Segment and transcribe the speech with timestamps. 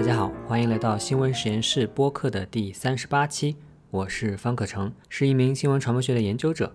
[0.00, 3.56] 大家好，欢迎来到新闻实验室播客的第三十八期。
[3.90, 6.74] 我是方可成，是一名新闻传播学的研究者。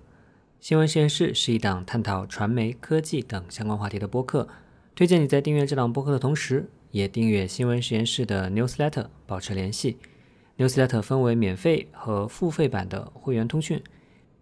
[0.60, 4.47] 新闻实验室是一档探讨传媒、科技等相关话题的播客。
[4.94, 9.97] 推荐你在订阅这档播客的同时，也订阅新闻实验室的 newsletter，保持联系。
[10.60, 13.81] newsletter 分为免费和付费版的会员通讯。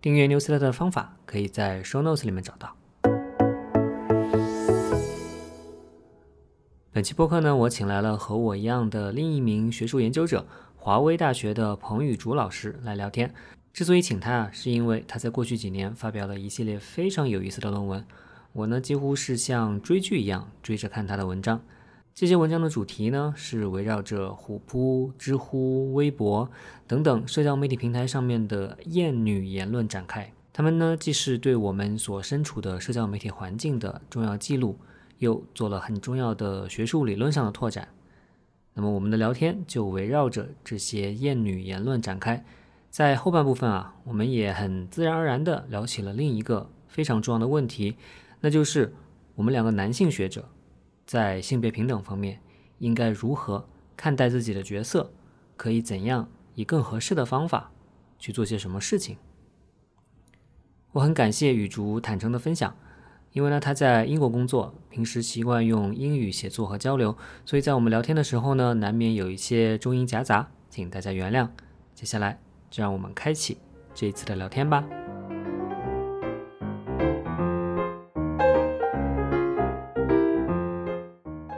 [0.02, 2.76] 订阅 newsletter 的方法可以在 show notes 里面找到。
[6.94, 13.34] 本期播客呢，我请来了和我一样的另一名学术研究者，华威大学的彭宇竹老师来聊天。
[13.74, 18.06] 之所以请他啊，是因为他在过去几年发表了一系列非常有意思的论文。
[18.52, 21.60] 我呢，几乎是像追剧一样追着看他的文章。
[22.14, 26.48] 这些文章的主题呢，是围绕着虎扑、知乎、微博
[26.86, 30.32] 等等社交媒体平台上面的厌女言论展开。
[30.54, 34.78] 他们呢，既是对我们所身处的社交媒体环境的重要记录。
[35.20, 37.88] 又做了很重要的学术理论上的拓展。
[38.74, 42.44] 那么我们的聊天就围绕着这些厌女言论展开。
[42.90, 47.96] 在后半部分啊，我们也很自然而然地聊起了另一个非常重要的问题，
[48.40, 48.94] 那就是
[49.36, 50.48] 我们两个男性学者
[51.06, 52.40] 在性别平等方面
[52.80, 55.12] 应该如何看待自己的角色，
[55.58, 57.72] 可以怎样以更合适的方法
[58.20, 59.18] 去做些什么事情。
[60.92, 62.76] 我很感谢雨竹坦诚的分享。
[63.34, 71.50] 因为呢，他在英国工作，平时习惯用英语写作和交流，所以在我们聊天的时候呢，难免有一些中英夹杂，请大家原谅。
[71.96, 73.58] 接下来就让我们开启
[73.92, 74.88] 这一次的聊天吧。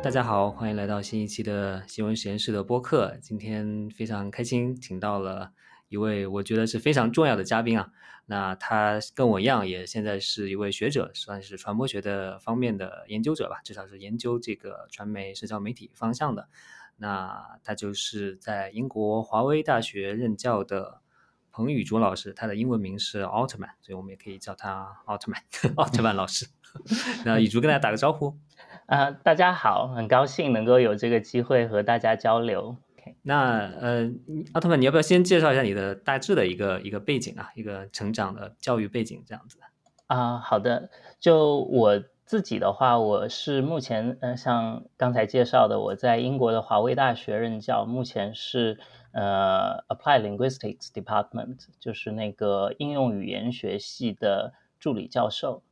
[0.01, 3.17] 大家好，欢迎来到新一期的新闻实验室的播客。
[3.21, 5.51] 今天非常开心，请到了。
[5.87, 7.89] 一位我觉得是非常重要的嘉宾啊，
[8.27, 16.49] 那他跟我一样，也现在是一位学者，算是传播学的方面的研究者吧，至少是研究这个传媒、社交媒体方向的。
[16.97, 21.01] 那他就是在英国华威大学任教的
[21.51, 25.41] 彭宇竹老师，他的英文名是奥特曼，所以我们也可以叫他奥特曼，
[25.75, 26.47] 奥特曼老师。
[27.23, 28.37] 那宇竹跟大家打个招呼。
[28.87, 32.77] 啊，大家好，很高兴能够有这个机会和大家交流。
[33.21, 34.11] 那呃，
[34.53, 39.57] 奥特曼，你要不要先介绍一下你的大致的一个一个背景啊，一个成长的教育背景这样子？
[40.07, 40.89] 啊，好的。
[41.19, 48.79] 就我自己的话，我是目前呃，像刚才介绍的，我在英国的华威大学任教，目前是
[49.11, 55.63] 呃 Applied Linguistics Department，就是那个应用语言学系的助理教授。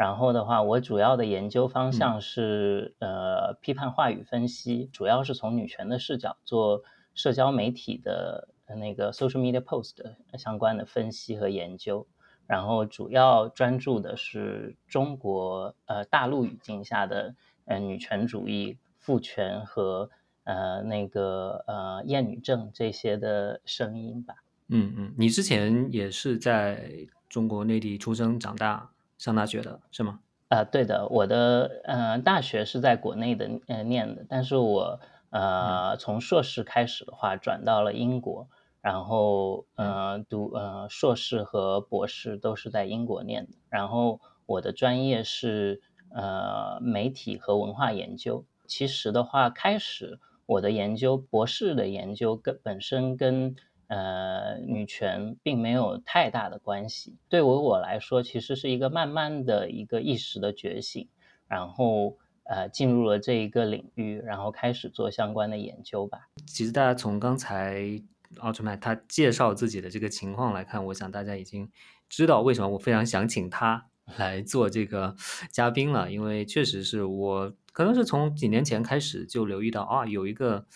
[0.00, 6.82] 然后的话，我主要的研究方向是呃批判话语分析，主要是从女权的视角做。
[7.12, 9.96] 社交媒体的那个 social media post
[10.38, 12.06] 相关的分析和研究，
[12.46, 17.34] 然后主要专注的是中国呃大陆语境下的
[17.66, 20.08] 呃女权主义、父权和
[20.44, 24.36] 呃那个呃厌女症这些的声音吧。
[24.68, 28.88] 嗯嗯，你之前也是在中国内地出生、长大、
[29.20, 30.18] 上大学的是吗？
[30.48, 34.98] 啊，对的，我的呃大学是在国内的呃念的，但是我。
[35.32, 38.48] 呃，从硕士开始的话，转到了英国，
[38.80, 43.52] 然后呃读呃硕士和博士都是在英国念的。
[43.68, 45.82] 然后我的专业是
[46.12, 48.44] 呃媒体和文化研究。
[48.66, 53.54] 其实的话，开始我的研究，博士的研究跟本身跟
[53.90, 57.18] 呃女权并没有太大的关系。
[57.28, 61.06] 对于我来说，其实是一个慢慢的一个意识的觉醒，
[61.46, 62.16] 然后。
[62.52, 66.18] 呃，进入了这一个领域，然后开始做相关的研究吧。
[66.48, 68.02] 其实大家从刚才
[68.38, 71.70] 奥特曼他介绍自己的这个情况来看，我想大家已经
[72.08, 73.86] 知道为什么我非常想请他
[74.18, 75.14] 来做这个
[75.52, 76.10] 嘉宾了。
[76.10, 80.66] 因为确实是我可能是从几年前开始就留意到啊，有一个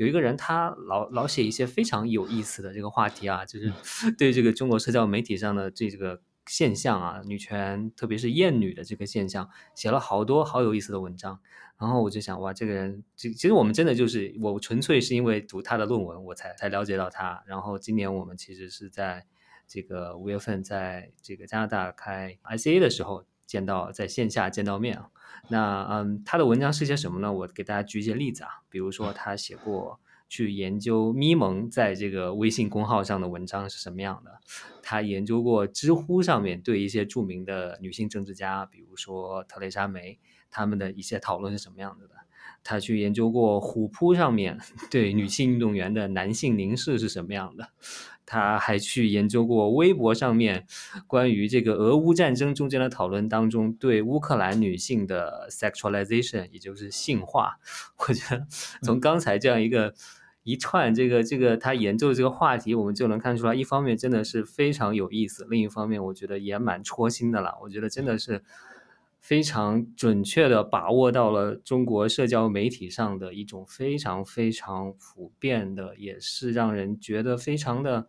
[0.00, 3.72] 有一个人他老老写一些非常有意思的这个话题啊，就是
[4.16, 6.22] 对这个中国社交媒体上的这个。
[6.46, 11.38] 现象啊，女权特别是厌女的这个现象，写了好多好有意思的文章。
[11.78, 17.40] 然后我就想，哇，这个人，其其实我们真的就是我纯粹是因为读他的论文，我才才了解到他。
[17.46, 19.24] 然后今年我们其实是在
[19.68, 25.10] 这个五月份，在这个加拿大开 ICA 的时候见到，在线下见到面啊。
[25.48, 27.32] 那嗯，他的文章是些什么呢？
[27.32, 29.98] 我给大家举一些例子啊，比如说他写过。
[30.32, 34.30] 去研究咪蒙在这个微信公号上的文章是什么样的？
[34.80, 42.14] 他研究过知乎上面对一些著名的女性政治家，比如说特蕾莎梅，他们的一些讨论是什么样子的？
[42.62, 44.58] 他去研究过虎扑上面
[44.90, 47.70] 对女性运动员的男性凝视是什么样的，
[48.26, 50.66] 他还去研究过微博上面
[51.06, 57.58] 关于这个俄乌战争中间的讨论当中对乌克兰女性的 sexualization，也就是性化。
[57.98, 58.46] 我觉得
[58.82, 59.94] 从刚才这样一个
[60.42, 67.58] 一串这个这个他研究的这个话题，我们就能看出来，一方面真的是非常有意思，另一方面我觉得也蛮戳心的了。
[67.62, 68.44] 我觉得真的是。
[69.20, 78.08] 非常准确的把握到了中国社交媒体上的一种非常非常普遍的，也是让人觉得非常的，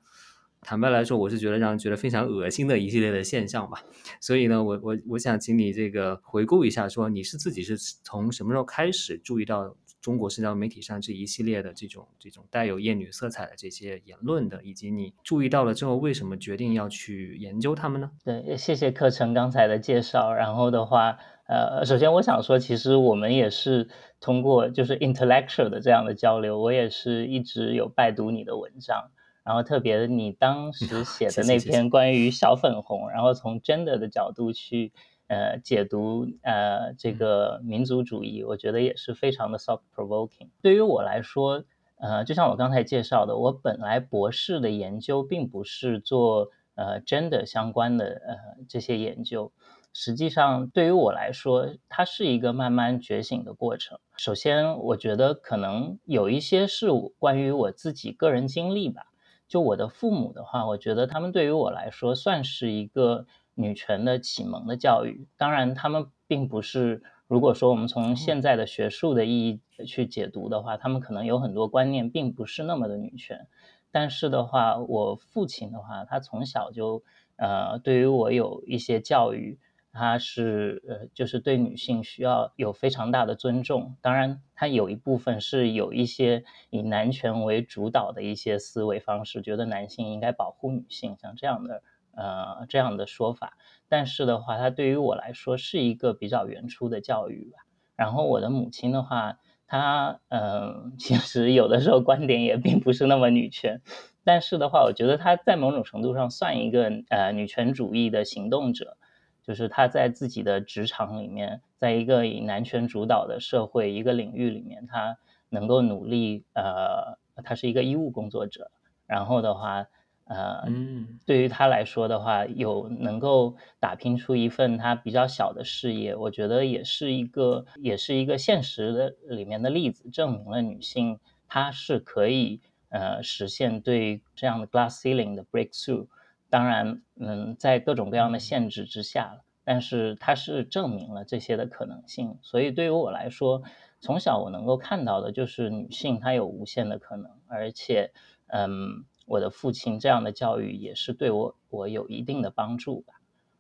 [0.62, 3.84] 坦白来说，我是觉得让人觉得非常恶心的一系列的现象吧。
[4.20, 9.76] 所以呢，我我我想请你这个回顾一下，说你是自己是从什么时候开始注意到？
[10.02, 18.12] 中国社交媒体上这一系列的这种这种带有厌女色彩的这些言论的，以及你注意到了之后，为什么决定要去研究他们呢？
[18.26, 20.34] 对，谢谢课程刚才的介绍。
[20.34, 23.90] 然后的话，呃，首先我想说，其实我们也是
[24.20, 29.12] 通过就是 intellectual 的这样的交流，我也是一直有拜读你的文章，
[29.44, 34.92] 然后特别你当时 写的那篇关于小粉红，然后从 gender 的角度去。
[35.32, 40.50] 呃，解读呃这个民族主义，我觉得也是非常的 thought provoking。
[40.62, 41.64] 对于我来说，
[41.96, 48.36] 呃，就像我刚才介绍的，我本来博士的研究并不是做呃 gender 相关的呃
[48.68, 49.54] 这些研究。
[49.94, 54.00] 实际上，对于我来说，它是一个慢慢觉醒的过程。
[54.18, 56.88] 首先，我觉得可能有一些是
[57.18, 59.04] 关于我自己个人经历吧。
[59.48, 63.26] 就我的父母的话，我觉得他们对于我来说算是一个。
[63.56, 67.04] 女权的启蒙的教育，当然他们并不是。
[67.28, 73.48] 如果说我们从现在的学术的意义去解读的话，他们可能有很多观念并不是那么的女权。
[73.90, 77.04] 但是的话，我父亲的话，他从小就
[77.38, 79.58] 呃对于我有一些教育，
[79.94, 83.96] 他是呃就是对女性需要有非常大的尊重。
[84.02, 91.82] 当然，他有一部分是有一些以男权为主导的一些思维方式，觉得男性应该保护女性，像这样的。
[92.16, 97.60] 呃，这样的说法，但是的话，它对于我来说是一个比较原初的教育吧。
[97.96, 99.38] 然后我的母亲的话，
[99.68, 103.82] 她嗯， 其实有的时候观点也并不是那么女权，
[104.24, 108.98] 但是的话，我觉得她在某种程度上算一个呃女权主义的行动者，
[109.44, 115.18] 就是她在自己的职场里面，在一个以男权主导的社会一个领域里面，她
[115.50, 118.72] 能够努力呃，她是一个医务工作者，
[119.08, 119.86] 然后的话。
[120.34, 131.20] 呃，嗯，对于他来说的话，有能够打拼出一份他比较小的事业，我觉得也是一个，也是一个现实的里面的例子，证明了女性
[131.50, 136.08] 她是可以呃实现对这样的 glass ceiling 的 breakthrough。
[136.50, 142.38] 当然，嗯，在各种各样的限制之下，但是它是证明了这些的可能性。
[142.42, 143.64] 所以对于我来说，
[144.00, 148.14] 从小我能够看到的就是女性她有无限的可能，而且，
[148.48, 149.04] 嗯。
[149.26, 153.14] 我的父亲这样的教育也是对我我有一定的帮助吧。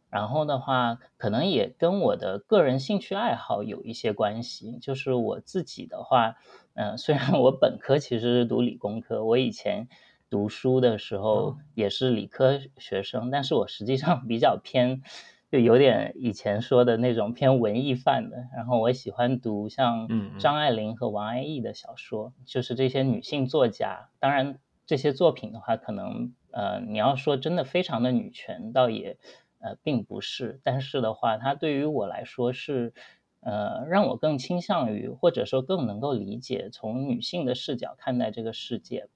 [0.10, 4.78] 然后的话，可能也跟我的个人兴趣爱好有一些关系。
[4.82, 6.36] 就是我自己的话，
[6.74, 9.88] 嗯，虽然我本科其实是读理工科，我以前
[10.30, 15.02] 读书的时候也是理科学生，但是我实际上比较偏，
[15.50, 18.50] 就有点以前说的那种偏文艺范的。
[18.54, 24.10] 然后我喜欢读像张爱玲和王安忆的小说，就是这些女性作家。
[24.20, 24.60] 当然。
[24.92, 29.18] 这些作品的话，可能呃，你要说真的非常的女权，倒也
[29.60, 30.60] 呃并不是。
[30.66, 32.94] 但是的话，它对于我来说是
[33.40, 39.08] 呃，让我更倾向于，或者说更能够理解从女性的视角看待这个世界。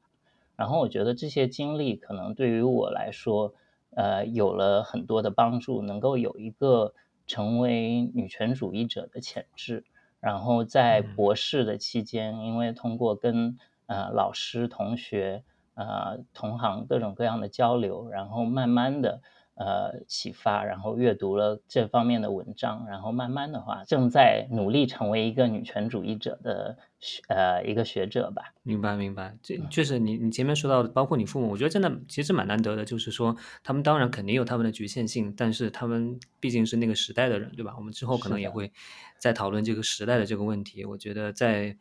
[0.55, 3.53] 然后我觉得这些经历可能对于我来说，
[3.89, 6.93] 呃，有了很多的帮助，能够有一个
[7.27, 9.83] 成为女权主义者的潜质。
[10.21, 15.43] 然后在博士的期间，因为通过跟呃老师、同学。
[15.75, 19.21] 呃，同行各种各样的交流，然后慢慢的
[19.55, 28.53] 呃启发，然后阅读了这方面的文章，然后慢慢的话，正在努力成为一个女权主义者的学呃一个学者吧。
[28.63, 37.73] 明白明白，这确实你你前面说到的，包括你父母，我觉得真的其实蛮难得的，就是说他们当然肯定有他们的局限性，但是他们毕竟是那个时代的人，对吧？
[37.77, 38.71] 我们之后可能也会
[39.19, 40.85] 再讨论这个时代的这个问题。
[40.85, 41.75] 我觉得在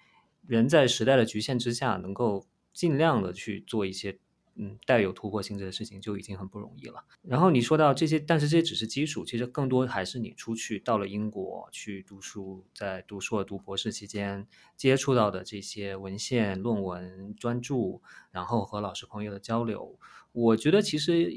[0.47, 2.45] 人在时代的局限之下，能够。
[2.75, 4.19] 尽量的去做一些
[4.57, 7.05] 嗯带有突破性质的事情，就已经很不容易了。
[7.23, 18.01] 然后你说到这些，但是这些只是基础，其实更多还是你出去到了英国去读书，在读硕读博士期间接触到的这些文献、论文、专著，
[18.31, 19.99] 然后和老师朋友的交流。
[20.33, 21.33] 我觉得其实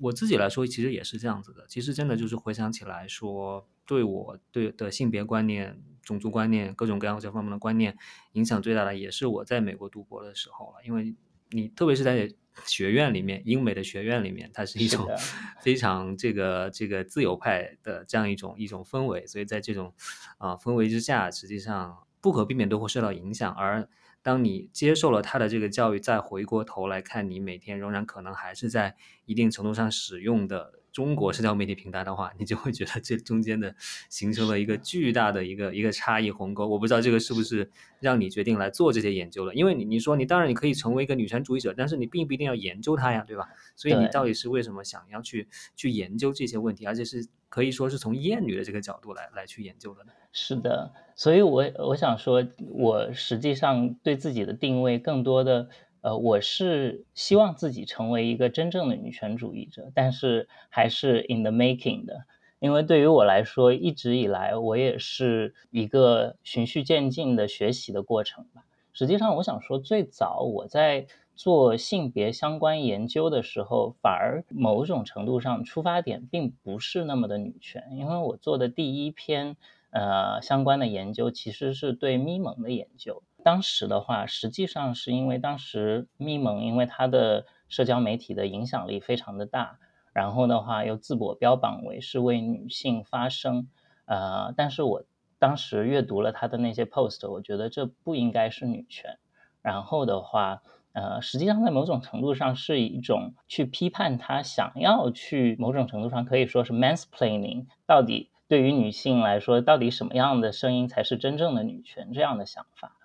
[0.00, 1.66] 我自己来说，其实也是这样子的。
[1.68, 5.82] 其实真的就是回想起来说，对我对的性别观念。
[6.08, 7.94] 种族观念、各种各样这方面的观念
[8.32, 10.76] 影响最大的，也是我在美国读博的时候了。
[10.86, 11.14] 因为
[11.50, 12.32] 你特别是在
[12.64, 15.06] 学院里面，英美的学院里面，它是一种
[15.60, 19.92] 非常这个这个自由派的这样一种一种氛围，所以在这种
[20.38, 23.52] 啊氛围之下，实际上不可避免都会受到影响。
[23.52, 23.86] 而
[24.22, 28.96] 当你接受了他的这个教育，再回过头来看你每天仍然可能还是在
[29.26, 30.77] 一定程度上使用的。
[30.98, 33.72] 中国社交媒体平台的话，你就会觉得这中间的
[34.08, 36.66] 形成了一个巨大的一个一个差异鸿沟。
[36.66, 39.54] 我不知道这个是不是让你决定来做这些研究了？
[39.54, 43.48] 因为你你说你当然你可以成为一个女权主义者，但是你并不一定要研究它呀，对吧？
[43.76, 50.10] 所以你到底是为什么想要去去研究这些问题，而且是可以说是从厌女的这个角度来来去研究的呢？
[50.32, 55.68] 是的，所以我我想说，我实际上对自己的定位更多的。
[56.00, 62.24] 呃，我是希望自己成为一个真正的女权主义者，但是还是 in the making 的，
[62.60, 68.64] 因为对于我来说，一直以来我也是一个循序渐进的学习的过程吧。
[68.92, 79.56] 实际上，我想说，最早我在做性别相关研究的时候，反而某种程度上出发点并不是那么的女权，因为我做的第一篇
[79.90, 83.22] 呃相关的研究其实是对咪蒙的研究。
[83.42, 89.78] 当时的话，实际上是因为当时咪蒙因为它的社交媒体的影响力非常的大，
[90.12, 93.68] 然后的话又自我标榜为是为女性发声，
[94.06, 95.04] 呃，但是我
[95.38, 99.18] 当时阅读了他的那些 post，我觉得这不应该是女权，
[99.62, 112.97] 然后的话，呃，实际上在某种程度上是一种去批判他想要去某种程度上可以说是 mansplaining，到底对于女性来说，到底什么样的声音才是真正的女权这样的想法。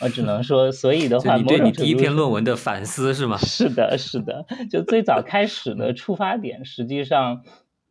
[0.00, 3.36] 我只能说，所以的话，你对你第一篇论文的反思是吗？
[3.38, 4.46] 是的，是的。
[4.70, 7.42] 就最早开始的出发点，实际上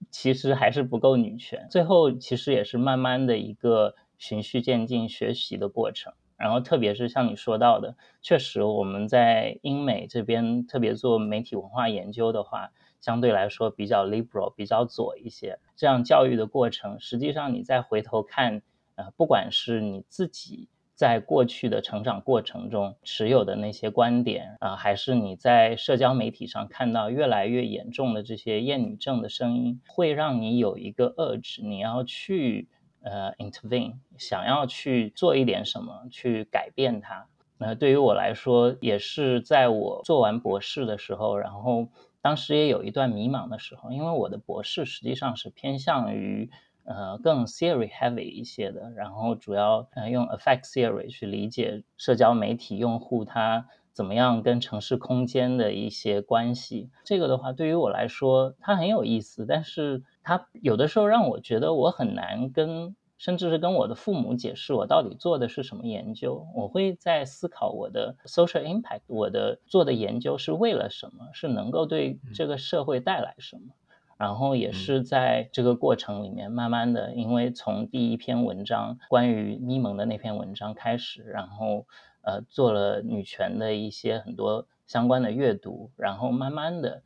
[0.09, 1.67] 其实还是不够女权。
[1.69, 6.13] 最后其实也是慢慢的一个循序渐进学习的过程。
[6.37, 12.69] 然后特别是像你说到的，确实我们在英美这边特别做媒体文化研究的话，
[13.01, 15.59] 相对来说比较 liberal，比较左一些。
[15.75, 18.61] 这样教育的过程，实际上你再回头看，
[18.95, 20.69] 呃，不管是你自己。
[20.97, 32.67] 在过去的成长过程中持有的那些观点啊，还是你在社交媒体上看到越来越严重的这些厌女症的声音，会让你有一个 urge，你要去
[33.03, 37.27] 呃 intervene，想要去做一点什么去改变它。
[37.59, 41.87] 那对于我来说，也是在我做完博士的时候，然后
[42.23, 46.49] 当时也有一段迷茫的时候，因为我的博士实际上是偏向于。
[46.87, 56.89] 呃，更 theory heavy 一些的，然后主要呃用 effect theory 去理解社交媒体用户他怎么样跟城市空间的一些关系。
[57.03, 66.47] 这个的话，对于我来说，它很有意思，但是它有的时候让我觉得我很难跟，甚至是跟我的父母解释我到底做的是什么研究。
[66.55, 73.73] 我会在思考我的 social impact，我的做的研究是为了什么，是能够对这个社会带来什么。
[74.17, 81.85] 然后也是在这个过程里面，慢慢的，因为从第一篇文章关于咪蒙的那篇文章开始，然后
[82.23, 87.03] 呃做了女权的一些很多相关的阅读，然后慢慢的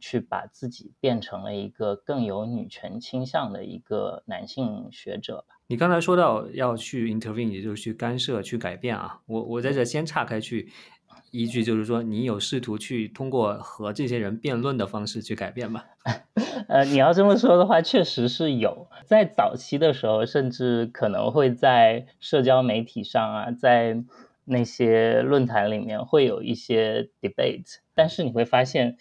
[0.00, 5.54] 去把自己变成了一个更有女权倾向的一个男性学者吧。
[5.66, 10.70] 你刚才说到要去 intervene，也就是去干涉、去改变啊，我我在这先岔开去。
[11.30, 15.82] 依据就是说，你有试图去通过和这些人辩论的方式去改变吗？
[16.68, 18.88] 呃，你要这么说的话，确实是有。
[19.04, 24.02] 在早期的时候，甚至可能会在社交媒体上啊，在
[24.44, 27.76] 那些论坛里面会有一些 debate。
[27.94, 28.96] 但是你会发现，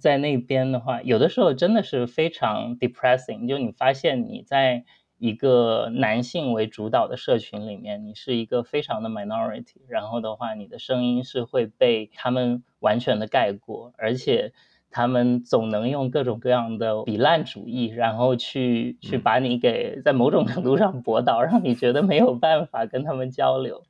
[0.00, 3.48] 在那边的话，有的时候真的是非常 depressing。
[3.48, 4.84] 就你发现你在。
[5.20, 14.54] 一个男性为主导的社群里面，你是一个非常的 minority，然后的话，你的声音是会被他们完全的盖过，而且
[14.90, 23.82] 他们总能用各种各样的比烂主义，然后去去把你给在某种程度上驳倒，让你觉得没有办法跟他们交流。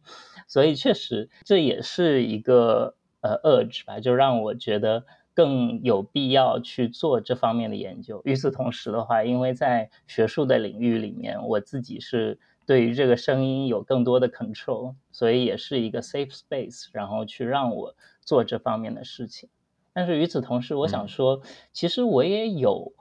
[0.49, 5.05] 所以确实这也是一个呃 urge 吧，就让我觉得。
[5.41, 8.21] 更有必要去做这方面的研究。
[8.27, 19.49] 与此同时的话，因为在学术的领域里面，我自己是对于这个声音有更多的 control，所以也是一个 safe space，然后去让我做这方面的事情。
[19.95, 21.41] 但是与此同时，我想说，
[21.73, 22.93] 其实我也有，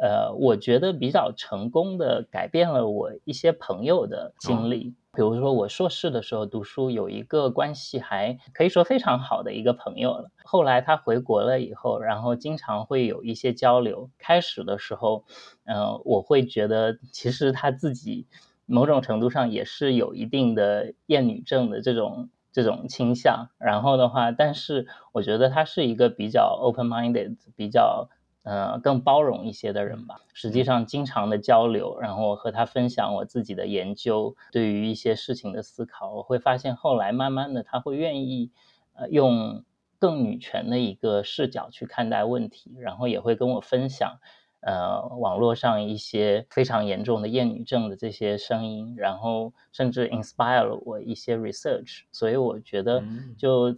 [0.00, 4.92] 呃，我觉得比较成功的改变了我一些朋友的经历。
[5.16, 10.30] 比如说，我硕士的时候读书，有一个关系还可以说非常好的一个朋友了。
[10.44, 14.10] 后来他回国了以后，然后经常会有一些交流。
[14.18, 15.24] 开始的时候，
[15.64, 18.26] 嗯，我会觉得其实他自己
[18.66, 23.48] 某种程度上也是有一定的厌女症的这种这种倾向。
[23.58, 28.10] 然后的话，但是我觉得他是一个比较 open-minded，比较
[28.46, 30.20] 呃更包容一些的人吧。
[30.32, 38.50] 实际上，经常的交流，然后和他分享我自己的研究，对于一些事情的思考，我会发现后来慢慢的他会愿意
[38.94, 39.62] 呃用。
[39.98, 44.18] 更女权的一个视角去看待问题，然后也会跟我分享，
[44.60, 52.02] 呃，网络上一些非常严重的厌女症的这些声音，然后甚至 inspire 了我一些 research。
[52.12, 53.02] 所以我觉得，
[53.38, 53.74] 就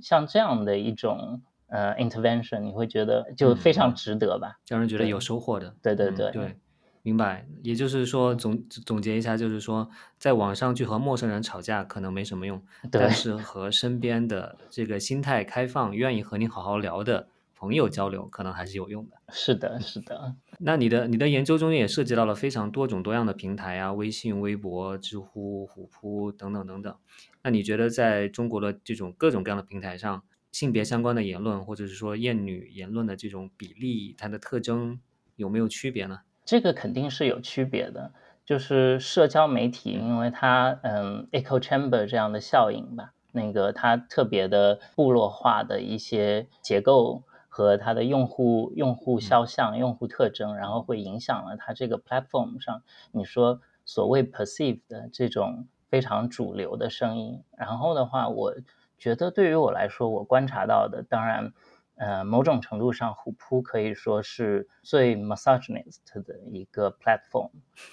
[0.00, 4.58] 像这样的一种呃 intervention，你会觉得就非常值得吧？
[4.68, 5.76] 让人觉得有收获的。
[5.82, 6.56] 对对对对。
[7.02, 19.16] 明白，也就是说总总结一下，就是说，在网上去和陌生人吵架可能没什么用，但是和身边的这个心态开放、愿意和你好好聊的朋友交流，可能还是有用的。
[19.30, 20.34] 是的，是的。
[20.58, 26.94] 那你的你的研究中间也涉及到了非常多种多样的平台啊，微信、微博、知乎、虎扑等等等等。
[27.42, 30.24] 那你觉得在中国的这种各种各样的平台上，
[30.58, 34.98] 性别相关的言论，或者是说厌女言论的这种比例，它的特征
[35.36, 36.18] 有没有区别呢？
[36.44, 38.12] 这个肯定是有区别的，
[38.44, 58.54] 就是社交媒体，因为它嗯，echo chamber 这样的效应吧，那个它特别的部落化的一些结构和它的用户用户肖像、用户特征，然后会影响了它这个 platform 上，你说所谓 perceived 的这种非常主流的声音，然后的话，我
[58.98, 61.52] 觉得对于我来说，我观察到的，当然。
[62.00, 67.50] 呃，某种程度上，虎扑可以说是最 misogynist 的一个 platform。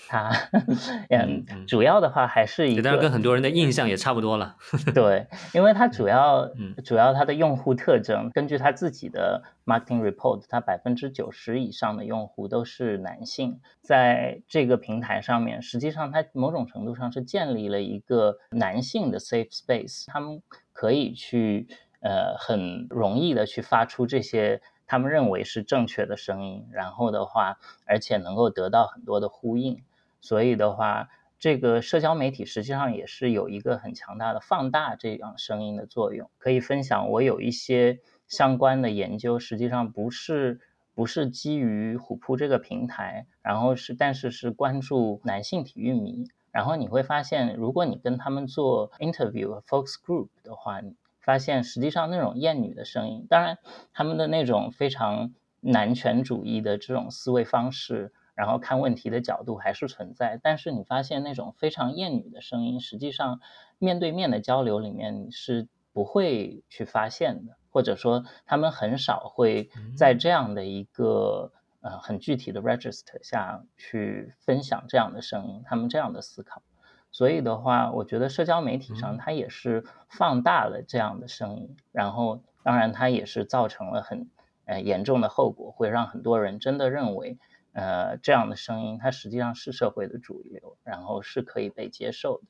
[0.08, 0.30] 它，
[1.10, 4.58] 嗯，主要的话还是一个，当然跟很多人的印象也差不多了。
[4.94, 6.48] 对，因为它主要，
[6.84, 13.60] 主要它的用户特征，根据它自己的 marketing report，它百分之九十以上的用户都是男性。
[13.82, 20.44] 在这个平台上面，实际上它某种程度上是建立了一个男性的 safe space，他们
[20.76, 21.68] 可以去。
[22.02, 29.82] 呃，很容易的去发出这些他们认为是正确的声音，然后的话，而且能够得到很多的呼应，
[30.22, 36.30] 所以的话，这个社交媒体实际上也是有一个很强大的放大这样声音的作用。
[36.38, 40.60] 可以分享，我有一些相关的研究，实际上不是
[40.94, 50.82] 不是基于虎扑这个平台，然后是但是是关注男性体育迷，然后你会发现，如果你跟他们做 interview focus group 的话。
[51.26, 53.58] 发现实际上那种厌女的声音，当然
[53.94, 60.40] 他们的那种非常男权主义的这种思维方式，然后看问题的角度还是存在。
[60.44, 63.40] 但是你发现那种非常厌女的声音，实际上
[63.80, 71.52] 面对面的交流里面你是不会去发现的，或者说他们很少会在这样的一个
[71.86, 76.64] 呃很具体的 register 下去分享这样的声音，他们这样的思考。
[77.12, 84.28] 所以的话，我觉得社交媒体上它也是放大了这样的声音，然后当然它也是造成了很
[84.66, 87.38] 呃严重的后果，会让很多人真的认为，
[87.74, 92.48] 呃这样的声音它实际上是社会的主流，然后是可以被接受的，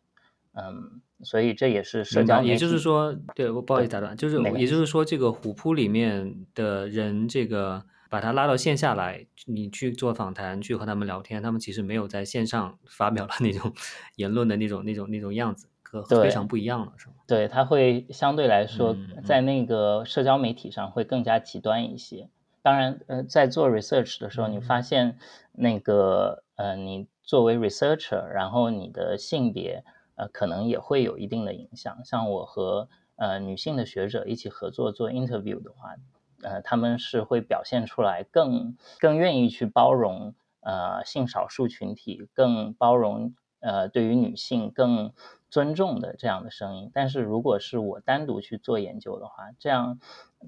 [0.54, 2.50] 嗯，所以这也是社交媒体。
[2.52, 7.84] 也就是说，对我不好意思打断，就是也就是说，这个虎扑里面的人这个。
[8.10, 13.74] 把他拉到线下来，你去做访谈，去和他们聊天，他们其实没有在线上发表了那种
[14.15, 17.15] 言论的那种、那种、那种样子，和非常不一样了，是吗？
[17.28, 22.30] 对，他会相对来说在那个社交媒体上会更加极端一些。
[22.62, 25.18] 当然，呃，在做 research 的时候，你发现
[25.52, 29.84] 那个呃，你作为 researcher，然后你的性别
[30.15, 32.04] 呃，可能也会有一定的影响。
[32.04, 32.88] 像我和
[33.18, 35.96] 呃女性的学者一起合作做 interview 的话。
[36.45, 45.12] 呃，他们是会表现出来更更愿意去包容呃性少数群体，更包容呃对于女性更
[45.49, 46.91] 尊重的这样的声音。
[46.93, 49.99] 但是如果是我单独去做研究的话，这样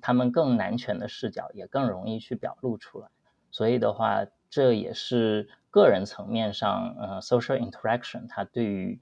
[0.01, 3.07] 他们更男权的视角也更容易去表露出来。
[3.51, 8.99] 所以的话，这也是个人层面上呃 social interaction 它对于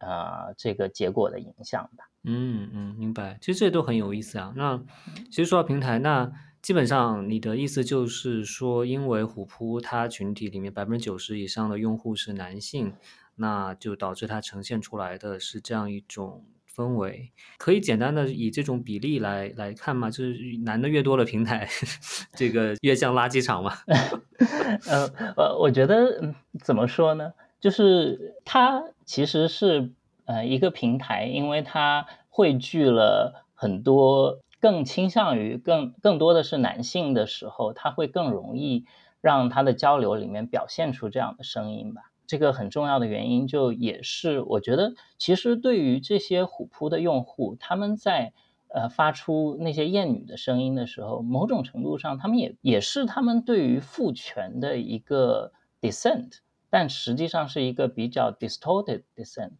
[0.00, 2.08] 啊这个结果的影响吧。
[2.24, 3.38] 嗯嗯，明白。
[3.40, 4.52] 其实这都很有意思啊。
[4.56, 4.82] 那
[5.30, 12.94] 其实说到平台，那基本上你的意思就是说，因为虎扑它群体里面百分之九十以上的用户是男性，
[13.36, 17.32] 那就导致它呈现出来的是这样一种氛围。
[17.58, 20.10] 可以简单的以这种比例来来看嘛？
[20.10, 21.68] 就是男的越多的平台，
[22.34, 23.72] 这个越像垃圾场嘛？
[24.88, 25.06] 呃
[25.36, 27.30] 呃，我觉得怎么说呢？
[27.66, 29.92] 就是它其实是。
[30.28, 38.86] 呃，一个平台，因为它汇聚了很多更倾向于更更多的是男性的时候，它会更容易
[39.20, 42.02] 让他的交流里面表现出这样的声音吧。
[42.26, 48.32] 这个很重要的原因，就也是我觉得，其实对于这些虎扑的用户，他们在
[48.74, 56.38] 呃发出那些厌女的声音的时候，某种程度上，他们也也是他们对于父权的一个 dissent，
[56.70, 59.52] 但实际上是一个比较 distorted dissent，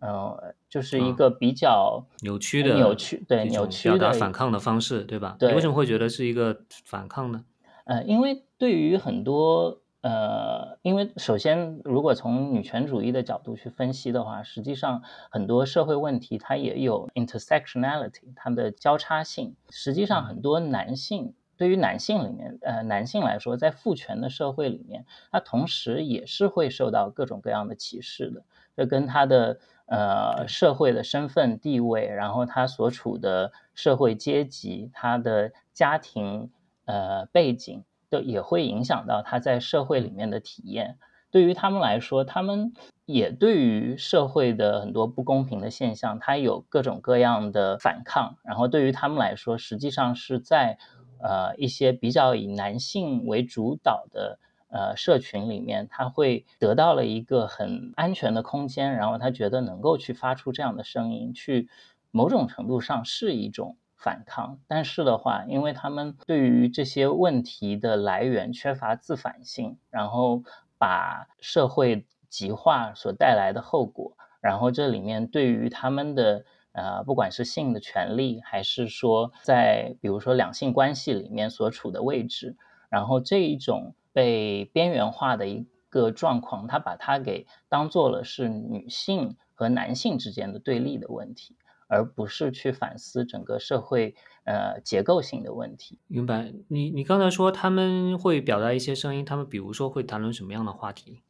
[0.00, 5.36] 呃，就是一个比较扭曲的扭曲对扭曲的表达反抗的方式，对吧？
[5.38, 7.44] 对，你为什么会觉得是一个反抗呢？
[7.84, 9.78] 呃，因为对于很多。
[10.04, 19.54] 呃，因为首先，如果从女权主义的角度去分析的话，实际上很多社会问题它也有 intersectionality，它的交叉性。
[19.70, 28.42] 实际上，很多男性对于男性里面，呃，男性来说，在父权的社会里面，他同时也是会受到各种各样的歧视的。
[28.76, 36.50] 这跟他的呃社会的身份地位，然后他所处的社会阶级，他的家庭
[36.86, 37.84] 呃背景。
[38.10, 40.98] 都也会影响到他在社会里面的体验。
[41.30, 42.74] 对于他们来说，他们
[43.06, 48.36] 也对于社会的很多不公平的现象，他有各种各样的反抗。
[48.44, 50.76] 然后对于他们来说，实际上是在
[51.22, 61.68] 呃一些比较以男性为主导的呃社群里面，他会得到了一个很安全的空间，然后他觉得能够去发出这样的声音，去
[62.10, 63.76] 某种程度上是一种。
[64.04, 70.42] 反抗，但是的话，因为他们对于这些问题的来源缺乏自反性，然后
[70.76, 82.56] 把社会极化所带来的后果，然后这里面对于他们的呃，不管是性的权利，还是说在比如说两性关系里面所处的位置，
[82.88, 91.56] 然后这一种被边缘化的一个状况，他把它给当做了是女性和男性之间的对立的问题。
[91.88, 95.98] 而不是去反思整个社会呃结构性的问题。
[96.06, 96.50] 明白？
[96.68, 101.20] 你你刚才说他们会表达一些声音，他们比如说会谈论什么样的话题？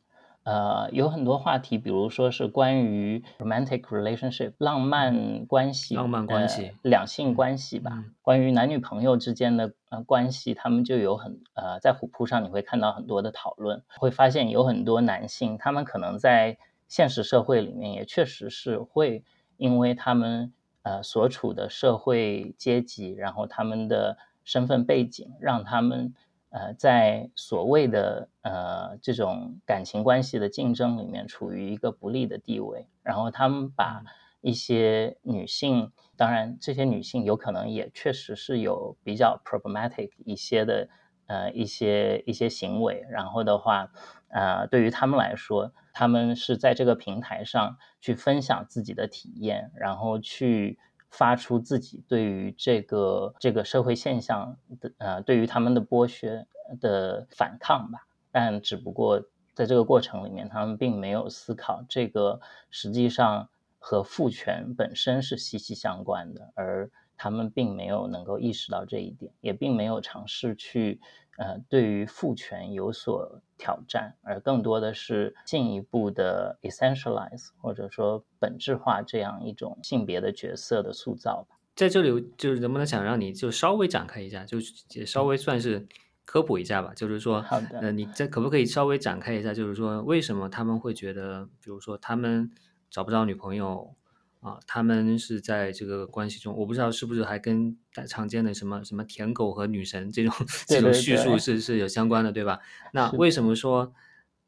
[0.44, 8.04] 呃，有很多话题，比如说是关于 romantic relationship 浪漫关系、浪漫关系、两性关系吧。
[8.22, 19.24] 关于男女朋友之间的呃关系，他们就有很呃在虎扑上你会看到很多的讨论，会发现有很多男性，他们可能在现实社会里面也确实是会。
[19.58, 20.52] 因为他们
[20.82, 26.14] 呃所处的社会阶级，然后他们的身份背景，让他们
[26.52, 32.86] 呃在所谓的呃这种感情关系的竞争里面处于一个不利的地位。
[33.02, 34.04] 然后他们把
[34.40, 40.88] 一些女性，当然这些女性有可能也确实是有比较 problematic 一些的
[41.26, 43.04] 呃一些一些行为。
[43.10, 43.90] 然后的话，
[44.28, 45.72] 呃对于他们来说。
[45.94, 50.78] 他们是在这个平台上去分享自己的体验，然后去
[51.12, 56.44] 发出自己对于这个这个社会现象的呃，对于他们的剥削
[56.80, 58.00] 的反抗吧。
[58.32, 59.22] 但只不过
[59.54, 63.48] 在这个过程里面，他们并没有思考这个实际上
[63.78, 70.98] 和父权本身是息息相关的，而他们并没有能够意识到这一点，也并没有尝试去。
[71.38, 81.56] 呃，对于父权有所挑战，而更多的是进一步的 essentialize 或者说本质化这样一种性别的角色的塑造吧。
[81.74, 84.60] 在这里，就是能不能想让你就稍微展开一下，就
[85.06, 85.88] 稍微算是
[86.24, 86.92] 科普一下吧。
[86.94, 89.54] 就是说，好的，呃，你这可不可以稍微展开一下？
[89.54, 92.50] 就是说，为什么他们会觉得，比如说他们
[92.90, 93.94] 找不到女朋友？
[94.42, 97.78] 啊，他们是在这个关系中，我不知道是不是还跟
[98.08, 100.34] 常见的什么什么舔狗和女神这种
[100.66, 102.58] 这种叙述是是有相关的，对吧？
[102.92, 103.92] 那为什么说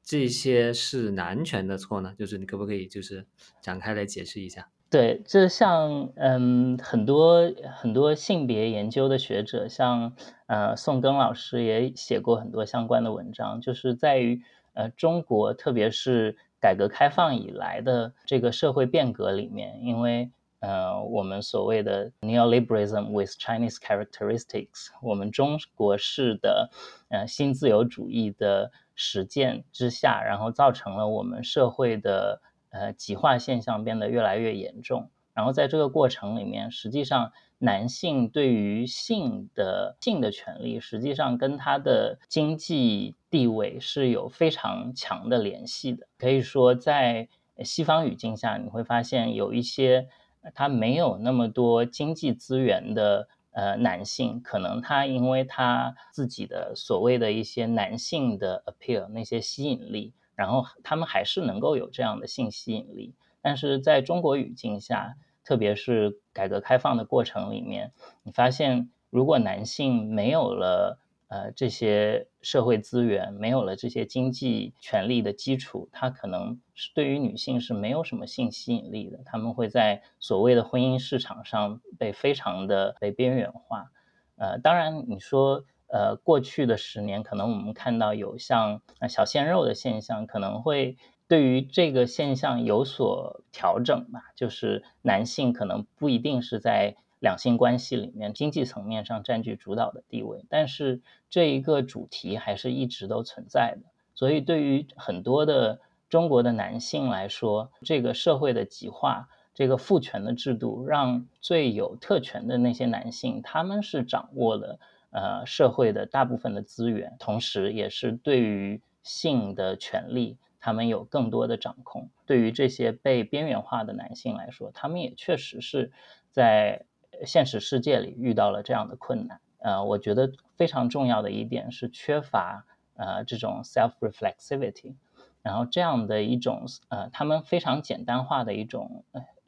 [0.03, 2.13] 这些是男权的错呢？
[2.19, 3.25] 就是你可不可以就是
[3.63, 4.69] 展开来解释一下？
[4.91, 16.37] 对，这像嗯很多很多性别研究的学者，像呃宋庚老师也写过很多相关的文章，就是在于呃中国，特别是。
[16.65, 26.71] 改革开放以来的这个社会变革里面，因为呃，我们所谓的 neoliberalism with Chinese characteristics，我们中国式的
[27.11, 35.11] 呃新自由主义的实践之下，然后造成了我们社会的呃极化现象变得越来越严重。
[35.35, 37.33] 然后在这个过程里面，实际上。
[37.65, 46.07] 男性对于性的性的权利，实际上跟他的经济地位是有非常强的联系的。
[46.19, 47.27] 可以说，在
[47.65, 50.09] 西方语境下，你会发现有一些
[50.55, 63.15] 他没有那么多经济资源的呃男性，可能他因为他自己的所谓的一些男性的 appeal 那些吸引力，然后他们还是能够有这样的性吸引力。
[63.41, 79.21] 但是在中国语境下，特别是改革开放的过程里面，你发现如果男性没有了呃这些社会资源，没有了这些经济权利的基础，他可能是对于女性是没有什么性吸引力的。
[79.25, 83.91] 他们会在所谓的婚姻市场上被非常的被边缘化。
[84.37, 85.65] 呃，当然你说。
[85.87, 90.97] 呃，过去的十年，可能我们看到有像小鲜肉的现象，可能会
[91.29, 94.33] 对于这个现象有所调整吧。
[94.35, 103.91] 就是男性可能不一定是在两性关系里面经济层面上占据主导的地位，但是这一个主题还是一直都存在的。
[104.15, 114.79] 所以，对于很多的中国的男性来说，这个社会的极化，这个父权的制度，让最有特权的那些男性，他们是掌握了。
[115.11, 122.09] 呃，社会的大部分的资源，同时也是对于性的权利，他们有更多的掌控。
[122.25, 125.93] 对于这些被边缘化的男性来说，他们也确实是
[126.31, 126.87] 在
[127.27, 129.41] 现实世界里遇到了这样的困难。
[129.59, 134.95] 呃，我觉得非常重要的一点是缺乏呃这种 self reflexivity，
[135.43, 139.05] 然后这样的一种呃他们非常简单化的一种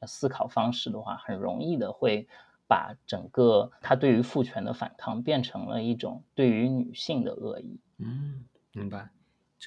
[0.07, 2.29] 思考方式的话，很容易的会。
[2.69, 7.79] 把整个他对于父权的反抗变成了一种对于女性的恶意。
[7.99, 9.09] 嗯，明白，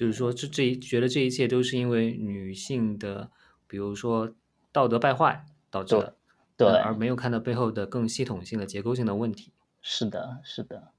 [0.00, 3.30] 就是说这这一觉得这一切都是因为女性的，
[3.66, 4.32] 比如说
[4.72, 6.16] 道德败坏导致的，
[6.56, 9.52] 对，而没有看到背后的更系统性的结构性的问题。
[9.82, 10.92] 是的，是的。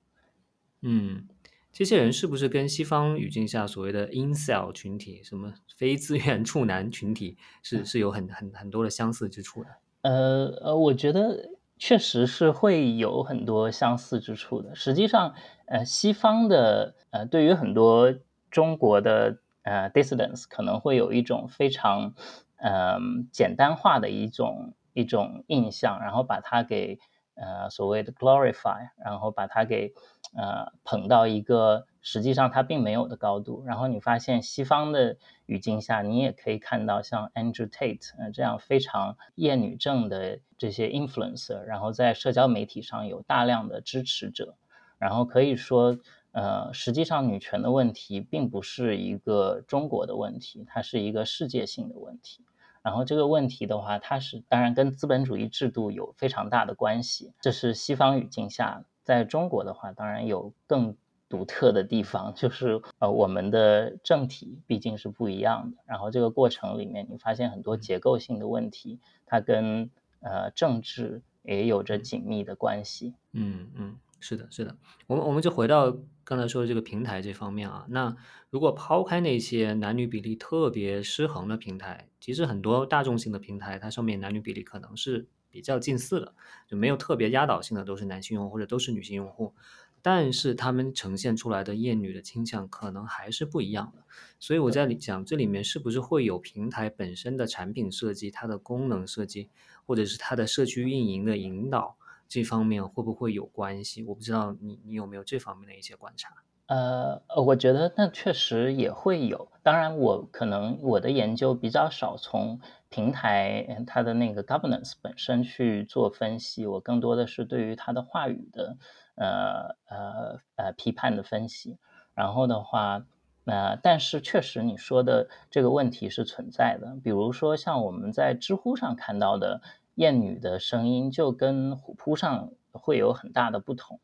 [0.83, 1.27] 嗯，
[1.73, 9.69] 这些人是不是跟西方语境下所谓的 incel 群体，什么非自愿处男群体，是是有很很很多的相似之处的？
[10.03, 11.49] 呃呃，我觉得。
[11.83, 14.75] 确实是会有很多相似之处的。
[14.75, 15.33] 实际上，
[15.65, 18.13] 呃，西方的呃，对于很多
[18.51, 22.13] 中国的呃 dissidents，可能会有一种非常
[22.57, 26.99] 嗯简单化的一种一种印象，然后把它给
[27.33, 29.93] 呃所谓的 glorify，然后把它给
[30.35, 31.87] 呃捧到一个。
[32.03, 44.55] 实际上它并没有的高度，然后你发现西方的语境下，你也可以看到像 Andrew Tate 呃这样非常厌女症的这些 influencer，然后在社交媒体上有大量的支持者，
[44.97, 45.99] 然后可以说，
[46.31, 52.45] 呃，实际上女权的问题并不是一个中国的问题，它是一个世界性的问题。
[52.81, 60.95] 然后这个问题的话，它是当然跟资本主义制度有非常大的关系，这是西方语境下，在中国的话，当然有更。
[61.31, 65.77] 独特的地方就是，呃，我们的政体毕竟是不一样的。
[65.85, 69.89] 然后这个过程里面，你发现很多结构性的问题，它跟
[70.19, 73.13] 呃政治也有着紧密的关系。
[73.31, 74.75] 嗯嗯，是的，是的。
[75.07, 75.95] 我们我们就回到
[76.31, 77.85] 刚才说的这个平台这方面啊。
[77.89, 78.15] 那
[78.49, 86.33] 如果抛开那些男女比例特别失衡的平台，其实很多大众性的平台，它上面男女比例可能是比较近似的，
[86.69, 89.53] 就没有特别压倒性的都是男性用户或者都是女性用户。
[90.01, 94.01] 但是他们呈现出来的厌女的倾向可能还是不一样的，
[94.39, 99.49] 所以我在想这里面是不是会有平台本身的产品设计、它的功能设计，
[99.85, 101.97] 或者是它的社区运营的引导
[102.31, 104.03] 这方面会不会有关系？
[104.05, 106.33] 我不知道你你有没有这方面的一些观察？
[106.67, 118.77] 呃，我觉得那确实也会有，当然我可能我的研究比较少从平台它的那个 governance 本身去做分析，我更多的是对于它的话语的。
[119.15, 121.77] 呃呃呃，批判的分析，
[122.15, 123.05] 然后的话，
[123.45, 126.97] 呃，但是确实你说的这个问题是存在的。
[127.03, 129.61] 比如说，像我们在知乎上看到的
[129.95, 133.99] 厌女的声音，就跟虎扑上会有很大的不同。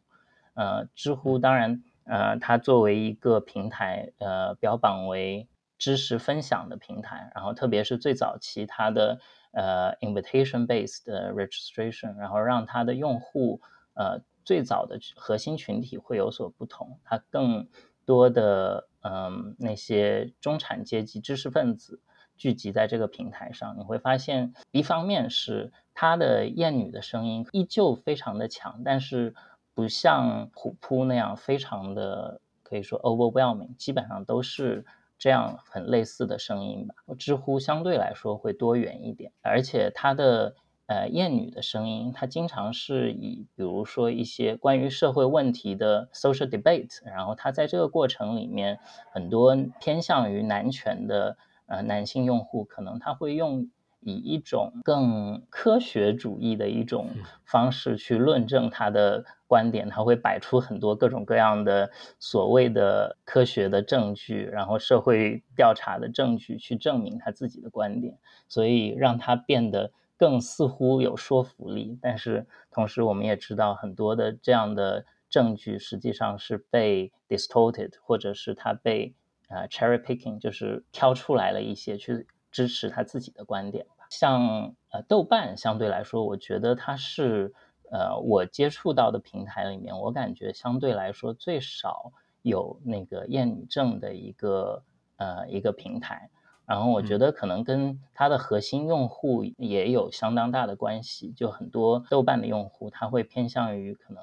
[0.53, 5.47] 呃，知乎当然，呃，它作为一个平台，呃，标榜为
[5.77, 9.19] 知识分享的平台，然后特别是最早期它的
[9.51, 13.61] 呃 invitation based registration，然后让它的用户
[13.93, 14.21] 呃。
[14.47, 17.67] 最早的核心群体会有所不同，它更
[18.05, 21.99] 多的嗯那些中产阶级知识分子
[22.37, 29.35] 聚集在这个平台上，你会发现，一方面是它的厌女的声音依旧非常的强，但是
[29.73, 34.85] 不像虎扑那样非常的可以说 overwhelming，基本上都是
[35.17, 36.95] 这样很类似的声音吧。
[37.17, 40.55] 知乎相对来说会多元一点，而且它的。
[40.89, 48.79] 呃，厌女的声音，它经常是以比如说一些关于社会问题的 social debate，然后它在这个过程里面，
[49.11, 51.37] 很多偏向于男权的
[51.67, 57.09] 呃男性用户，可能他会用以一种更科学主义的一种
[57.45, 69.91] 方式去论证他的观点，他会摆出很多各种各样的所谓的科学的证据，然后社会调查的证据去证明他自己的观点，所以让他变得。
[70.19, 79.13] 更似乎有说服力，但是同时我们也知道很多的这样的证据实际上是被 distorted，或者是他被
[79.47, 84.05] 呃 cherry picking，就是挑出来了一些去支持他自己的观点吧。
[84.09, 87.53] 像呃豆瓣相对来说，我觉得它是
[87.91, 94.83] 呃我接触到的平台里面，我感觉相对来说最少有那个厌女症的一个
[95.17, 96.29] 呃一个平台。
[96.65, 104.21] 然后我觉得可能跟它的核心用户也有相当大的关系，就很多豆瓣的用户他会偏向于可能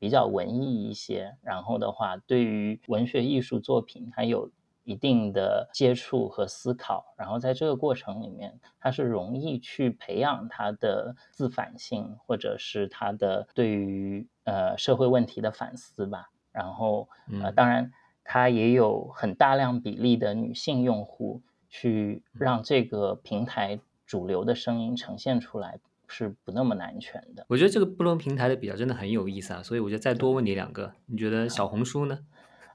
[0.00, 4.50] 比较文艺一些，然后的话对于文学艺术作品还有
[4.84, 16.30] 一定的接触和思考，然后在这个过程里面，他是容易去培养他的自反性，或者是他的对于呃社会问题的反思吧。
[16.52, 17.08] 然后
[17.42, 17.90] 呃当然
[18.22, 21.42] 他也有很大量比例的女性用户。
[21.76, 27.44] 去让这个平台主流的声音呈现出来是不那么难全的。
[27.48, 32.20] 我觉得这个不同平台的比较真的很有意思啊，所以我觉得再多问你两个，你觉得小红书呢？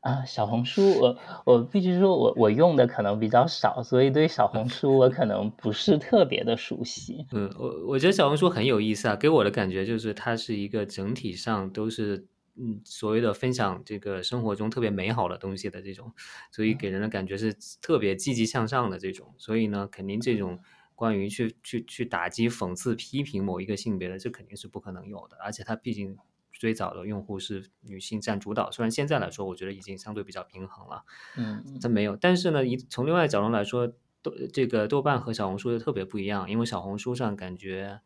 [0.02, 7.26] 啊，小红书，我我必须说我我用的可能比较少，所以对小红 书我可能不是特别的熟悉。
[7.32, 12.28] 嗯，我我觉得小红书很有意思啊，给我的感觉就是它是一个整体上都是。
[12.62, 16.12] 嗯，所谓的分享这个生活中特别美好的东西的这种，
[16.52, 19.34] 所以给人的感觉是特别积极向上的这种。
[19.38, 20.60] 所以呢，肯定这种
[20.94, 25.38] 关于去去去打击、讽刺、批评某一个性别的，这肯定是不可能有的。
[25.42, 26.18] 而且它毕竟
[26.60, 31.04] 最早的用户是女性占主导，虽然现在来说，我觉得已经相对比较平衡了。
[31.36, 32.16] 嗯，它没有。
[32.16, 33.88] 但是呢，一从另外角度来说，
[34.22, 38.02] 豆这个豆瓣和小红书就特别不一样，因为小红书上感觉，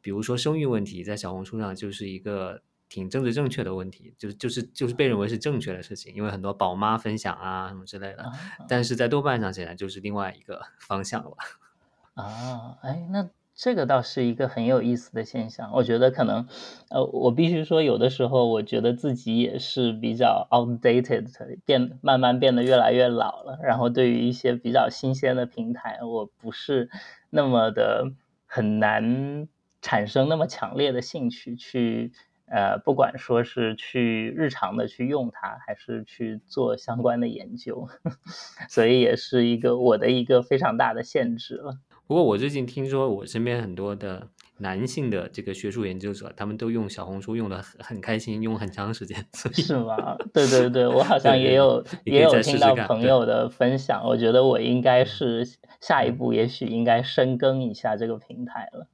[0.00, 2.62] 比如说生育问题，在小红书上就是一个。
[2.88, 8.30] 挺政治正确的问题，就是就是就是被认为是正确的事情，因为很多宝妈分享啊什么之类的，
[8.68, 11.34] 但是在豆瓣上显然就是另外一个方向了。
[12.12, 15.70] 啊，哎，那这个倒是一个很有意思的现象。
[15.72, 16.46] 我觉得可能，
[16.90, 21.28] 呃，我必须说，有的时候我觉得自己也是比较 outdated，
[21.64, 23.58] 变慢慢变得越来越老了。
[23.62, 26.88] 然后对于一些比较新鲜的平台，我不是
[27.30, 28.12] 那么的
[28.46, 29.48] 很难
[29.80, 32.12] 产生那么强烈的兴趣去。
[32.46, 37.88] 呃，不管说是去日常的去用它，还是去做相关的研究，
[38.68, 41.78] 所以也是一个我的一个非常大的限制了。
[42.12, 49.26] 不过我最近听说，我身边很多的男性的这个学术研究者，他们都用小红书用的很很开心，用很长时间。
[49.32, 50.18] 是吗？
[50.34, 54.02] 对对对，我好像也有也有听到朋友的分享。
[54.04, 55.48] 我觉得我应该是
[55.80, 58.88] 下一步，也许应该深耕一下这个平台了。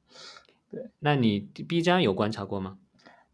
[0.71, 2.79] 对，那你 B 站有观察过吗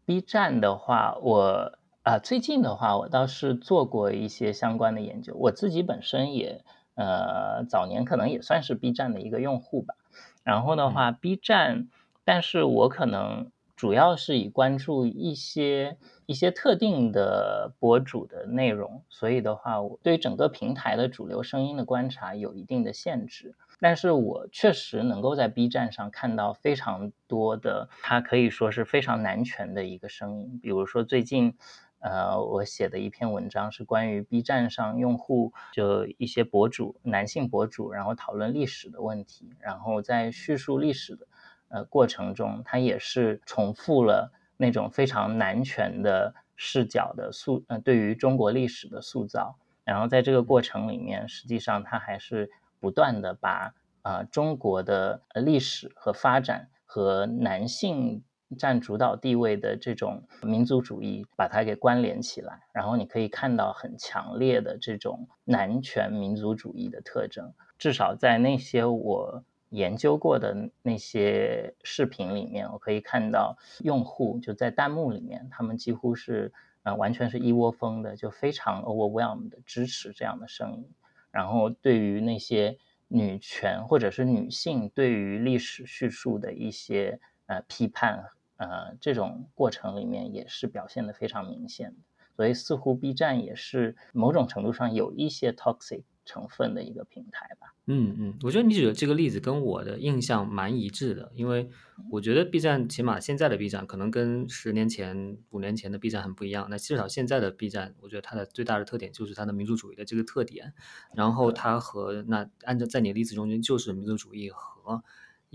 [0.07, 5.35] ？B 站的话，我啊最近的话，我倒是做过一些相关的研究。
[5.35, 9.95] 我自己本身也呃早年可能也算是 B 站的一个用户吧。
[10.43, 11.87] 然后的话，B 站，
[12.23, 23.55] 但是我可能主要是以关注一些一些特定的博主的内容，所以的话，我对整个平台的主流声音的观察有一定的限制。
[23.81, 30.59] 但是我确实能够在 B 站上看到非常多的，它可以说是非常男权的一个声音。
[30.63, 31.57] 比如说最近，
[32.05, 41.27] 呃，我写的一篇文章是关于 B 站上用户就一些博主，男性博主，然后讨论历史的问题，然后在叙述历史的
[41.69, 49.57] 呃过程中，他也是重复了那种非常男权的视角的塑，呃，对于中国历史的塑造。
[49.83, 52.51] 然后在这个过程里面，实际上他还是。
[52.81, 58.21] 不断的把啊中国的历史和发展和男性
[58.57, 67.53] 占主导地位的这种民族主义把它给关联起来，然后你可以看到很强烈的这种男权民族主义的特征。
[67.77, 76.53] 至少在那些我研究过的那些视频里面，我可以看到用户就在弹幕里面，他们几乎是
[76.83, 80.87] 啊完全是一窝蜂的，就非常 overwhelm 的支持这样的声音。
[81.31, 82.77] 然后，对于那些
[83.09, 88.25] 女权或者是女性对于历史叙述的一些呃批判，
[88.57, 91.97] 呃，这种过程里面也是表现的非常明显的。
[92.35, 97.73] 所以，似乎 B 站也是某种程度上有一些 toxic 成分的一个平台吧。
[97.85, 101.69] 嗯嗯，我觉得你举的这个例子跟我的印象蛮一致的，因为
[102.11, 106.67] 我觉得 B 站起码现在的 B 站可能跟十年前、五年前的 B 站很不一样。
[106.69, 110.73] 那至少现在的 B 站，我觉得它的最大的特点就是它的民族主义的这个特点。
[111.13, 115.01] 然后它和那按照在你的例子中间，就是民族主义和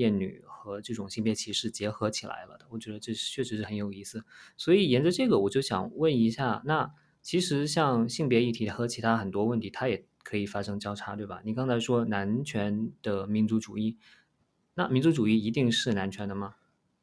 [0.00, 2.66] 厌女和这种性别歧视结合起来了的。
[2.70, 4.24] 我觉得这确实是很有意思。
[4.56, 6.92] 所以沿着这个，我就想问一下，那
[7.22, 10.04] 其实像性别议题和其他很多问题，它也。
[10.22, 11.40] 可以发生交叉，对吧？
[11.44, 13.96] 你刚才说男权的民族主义，
[14.74, 16.56] 那民族主义一定是男权的吗？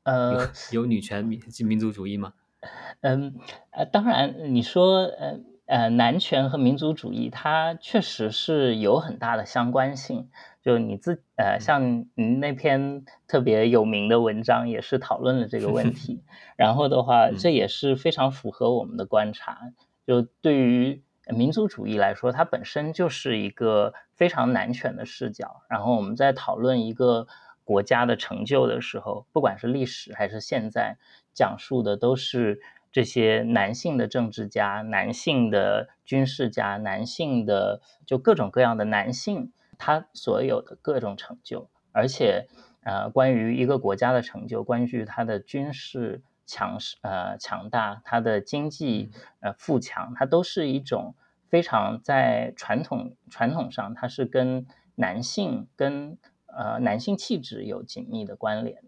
[0.04, 2.36] 呃，有女权民民族主义吗？
[3.02, 3.36] 嗯，
[3.72, 10.30] 呃，当然，你说，呃呃，男权和民族主义，它确实是有很大的相关性。
[10.68, 16.26] 就你自呃，像您那篇特别有名的文章，也是讨论了这个问题。
[16.58, 19.58] 然后的话，这也是非常符合我们的观察。
[20.06, 25.62] 就对于民族主义来说，它本身就是一个非常男权的视角。
[25.70, 27.28] 然后我们在讨论一个
[27.64, 30.98] 国家的成就的时候，不管是历史还是现在，
[31.34, 32.60] 讲述的都是。
[32.90, 42.48] 这些男性的政治家、男性的军事家、男性的就各种各样的男性，他所有的各种成就，而且，
[42.84, 49.12] 呃，关于一个国家的成就，关于他的军事强势呃强大，他的经济
[49.42, 51.16] 呃富强，它都是一种
[51.50, 54.66] 非常在传统传统上，它是跟
[54.96, 58.82] 男性跟呃男性气质有紧密的关联。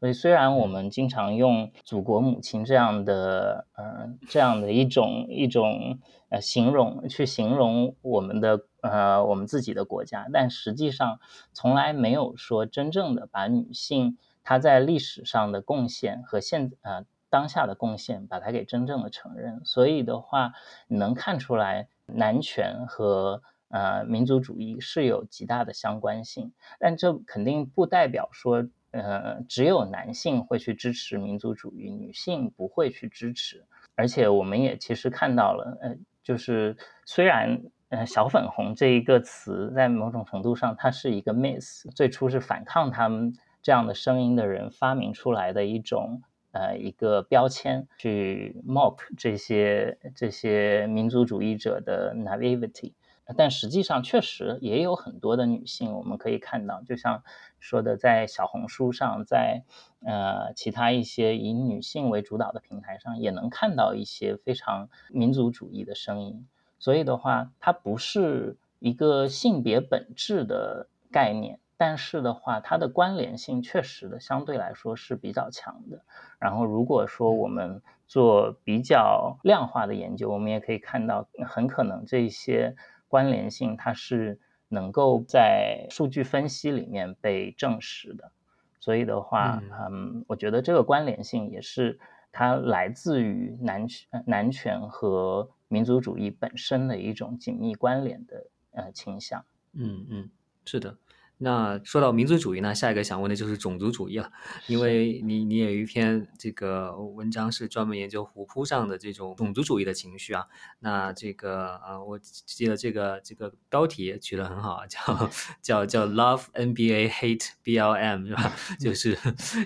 [0.00, 11.20] 所以，虽然我们经常用“祖国母亲”这样的，呃，这样的一种一种呃形容去形容我们的呃我们自己的国家，但实际上
[11.52, 19.62] 从来没有说真正的把女性她在历史上的贡献和现呃当下的贡献把它给真正的承认。
[19.64, 20.52] 所以的话，
[20.86, 28.68] 你能看出来男权和呃民族主义是有极大的相关性，但这肯定不代表说。
[28.90, 33.66] 呃，只有男性会去支持民族主义，女性不会去支持。
[33.94, 36.74] 而且我们也其实看到了，呃，就是
[37.04, 46.22] 虽然呃“小粉红”这一个词在某种程度上它是一个 miss，最初是反抗他们这样的声音的人发明出来的一种
[46.52, 52.92] 呃一个标签，去 mock 这些这些民族主义者的 naivety。
[53.36, 57.22] 但实际上，确实也有很多的女性，我们可以看到，就像
[57.58, 59.64] 说的，在小红书上，在
[60.02, 66.46] 呃其他一些以女性为主导的平台上，也能看到一些非常民族主义的声音。
[66.78, 76.02] 所以的话，它不是一个性别本质的概念，但是的话，它的关联性确实的相对来说是比较强的。
[76.38, 82.76] 然后，如果说我们做比较量化的研究，我们也可以看到，很可能这些。
[83.10, 88.32] 关联性，它是能够在数据分析里面被证实的，
[88.80, 91.98] 所以的话，嗯，我觉得这个关联性也是
[92.32, 99.44] 它来自于男权、男权和民族主义本身的一种紧密关联的呃倾向。
[99.72, 100.30] 嗯嗯，
[100.64, 100.98] 是的。
[101.40, 104.30] 那说到民族主义呢，下一个想问的就是种族主义了，
[104.66, 110.46] 因为你你有一篇这个文章是专门研究虎扑上的这种种族主义的情绪啊。
[110.80, 115.30] 那这个啊，我记得这个这个标题取得很好，叫
[115.62, 118.52] 叫叫 Love NBA Hate BLM 是吧？
[118.80, 119.16] 就是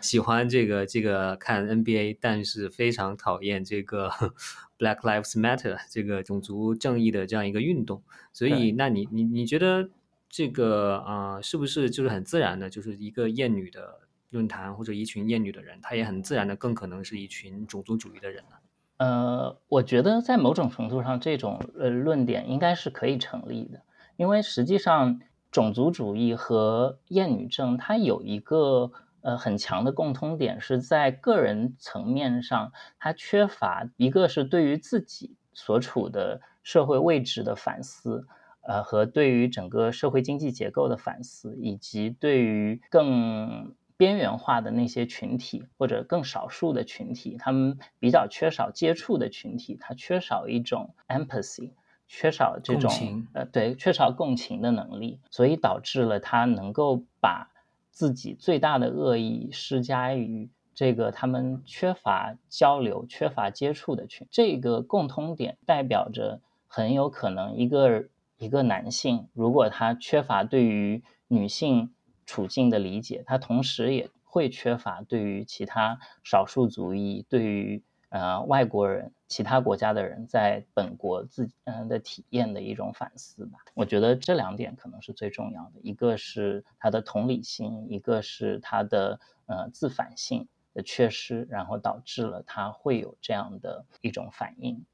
[0.03, 4.11] 喜欢这个这个看 NBA，但是非常讨厌这个
[4.79, 8.03] Black Lives Matter 这个种族正义的这样一个运动。
[8.35, 9.89] 所以，那你你你觉得？
[10.33, 18.57] 这个啊，是不是就是很自然的，就是一个厌女的论坛或者一群厌女的人，他也很自然的更可能是一群种族主义的人呢？
[18.97, 23.83] 呃，我觉得在某种程度上，这种呃论点应该是可以成立的，
[24.17, 25.21] 因为实际上
[25.51, 38.27] 种族主义和厌女症它有一个呃很强的共通点，是在个人层面上，它缺乏一个是对于自己所处的社会位置的反思。
[38.63, 51.73] 呃，和对于整个社会经济结构的反思，以及对于更边缘化的那些群体或者更少数的群体，他们比较缺少接触的群体，他缺少一种 empathy，
[52.07, 52.91] 缺少这种
[53.33, 57.51] 呃，对，缺少共情的能力，所以导致了他能够把
[57.91, 64.29] 自己最大的恶意施加于这个他们缺乏交流、缺乏接触的群。
[64.31, 68.05] 这个共通点代表着很有可能一个。
[68.43, 71.95] 一个男性，如果他缺乏对于女性
[72.27, 83.61] 处境的理解，他同时也会缺乏对于其他少数族裔、对于呃外国人、其他国家的人在本国自嗯的体验的一种反思吧。
[83.75, 94.85] 我觉得这两点可能是最重要的，一个是他的同理心，一个是他的呃自反性的缺失，然后导致了他会有这样的一种反应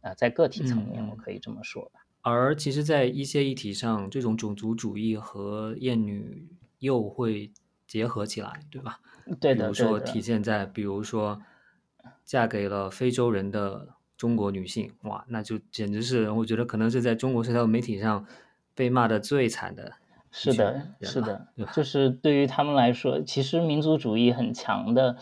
[0.00, 2.00] 啊，在个体层面，我可以这么说吧。
[2.28, 6.48] 而其实，在一些议题上，这种种族主义和厌女
[6.80, 7.52] 又会
[7.86, 8.98] 结合起来，对吧？
[9.40, 9.66] 对的。
[9.66, 11.40] 比如说，体现在比如说，
[12.24, 18.26] 嫁给了非洲人的中国女性，哇，那就简直是我觉得可能是在中国社交媒体上
[18.74, 19.92] 被骂的最惨的。
[20.32, 25.16] 是的，是的，就是对于他们来说，其实民族主义很强的。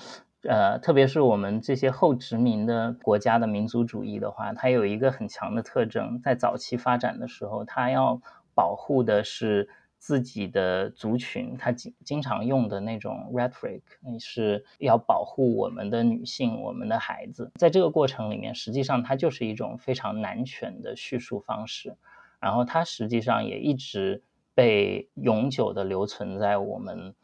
[0.46, 8.20] 呃，特别是我们这些后殖民的国家的民族主义的话，它有一个很强的特征，在早期发展的时候，它要
[8.54, 9.68] 保护的是
[9.98, 13.80] 自己的族群，它经经常用的那种 rhetoric
[14.20, 17.50] 是要保护我们的女性、我们的孩子。
[17.54, 21.96] 在这个过程里面，实际上它就是一种非常男权的叙述方式，
[22.38, 24.22] 然后它实际上也一直
[24.54, 27.14] 被永久的留存在我们。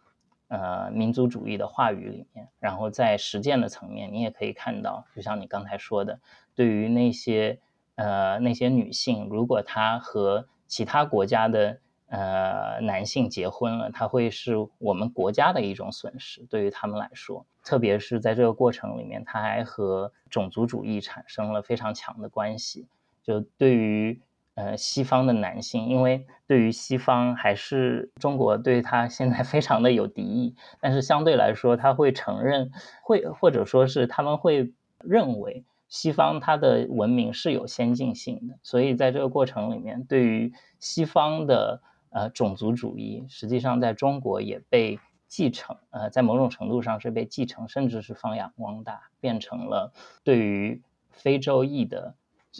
[0.50, 6.18] 呃，民族主义的话语里面，然后在实践的层面，你也可以看到，就像你刚才说的，
[6.56, 7.60] 对于那些
[7.94, 11.78] 呃那些女性，如果她和其他国家的
[12.08, 22.88] 呃男性结婚了，她会是我们国家的一种损失，对于他们来说，特别是在这个过程里面，它还和种族主义产生了非常强的关系，
[23.22, 24.20] 就对于。
[24.54, 32.70] 呃，西方的男性，因为对于西方还是中国对他现在 非常的有敌意，但是相对来说，他会承认，
[33.02, 41.80] 会或者说是他们会认为西方它的文明是有先进性的，所以在这个过程里面，对于西方的
[42.10, 49.92] 呃种族主义，实际上在中国也被继承，呃，在某种程度上是被继承，甚至是发扬光大，变成了
[50.22, 52.14] 对于非洲裔的。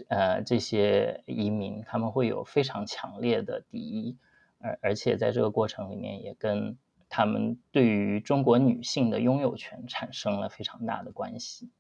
[0.09, 4.17] 呃，这些移民他们会有非常强烈的敌意，
[4.59, 6.79] 而而且在这个过程里面，也跟
[7.09, 11.71] 他们对于中国女性的拥有权产生了非常大的关系。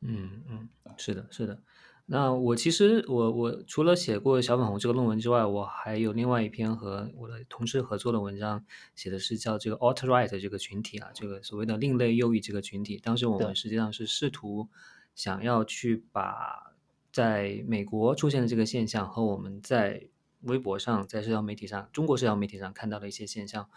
[0.00, 1.58] 嗯嗯，是的，是的。
[2.06, 12.98] 那我其实我我除了写过小粉红这个论文之外，我还有另外一篇和我的同事合作的文章，写的是叫这个 alt right 这个群体啊，这个所谓的另类右翼这个群体。
[12.98, 14.70] 当时我们实际上是试图
[15.14, 16.73] 想要去把。
[17.14, 20.08] 在美国出现的这个现象和我们在
[20.40, 23.68] 微博上、在社交媒体上、中国社交媒体上看到的一些现象，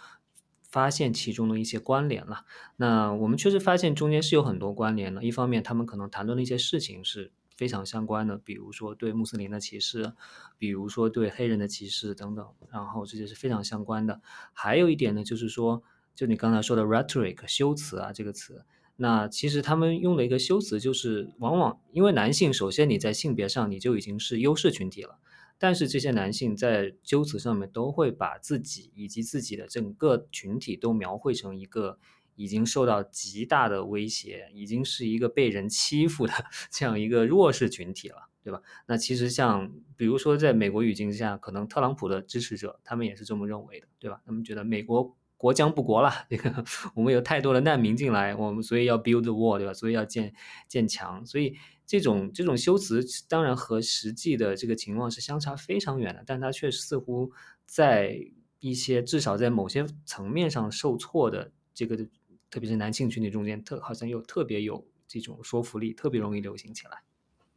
[0.64, 2.46] 发现其中的一些关联了。
[2.78, 5.24] 那我们确实发现中间是有很多关联的。
[5.24, 10.14] 一方面，他们可能谈论的一些事情是非常相关的，比如说对穆斯林的歧视，
[10.58, 14.20] 比如说对黑人的歧视等等，然后这些是非常相关的。
[14.52, 15.84] 还有一点呢，就是说，
[16.16, 18.66] 就你刚才说的 rhetoric 修辞啊，这个词。
[19.00, 25.20] 那其实他们用的一个修辞，就是往往因为男性，首先你在性别上你就已经是优势群体了，
[25.60, 32.00] 但是这些男性在修辞上面都会把自己以及自己的整个群体都描绘成一个
[32.36, 36.34] 已经受到极大的威胁，已经是一个被人欺负的
[36.72, 38.64] 这样一个弱势群体了，对吧？
[38.88, 44.22] 那其实像比如说在美国语境下，可能特朗普的支持者他们也是这么认为的，对吧？
[44.26, 45.16] 他们觉得美国。
[45.38, 46.66] 国将不国了，这个
[46.96, 49.74] 我们有太多的难民进来，我们所以要 build the wall，对吧？
[49.74, 50.34] 所以要建
[50.68, 57.32] 建墙，所以这种这种修辞当然和实际的这个情况是相差非常远的，但它却似乎
[57.66, 58.20] 在
[58.60, 61.96] 一些至少在某些层面上受挫的这个，
[62.50, 67.07] 特别是男性群体中间，特好像又特别有这种说服力，特别容易流行起来。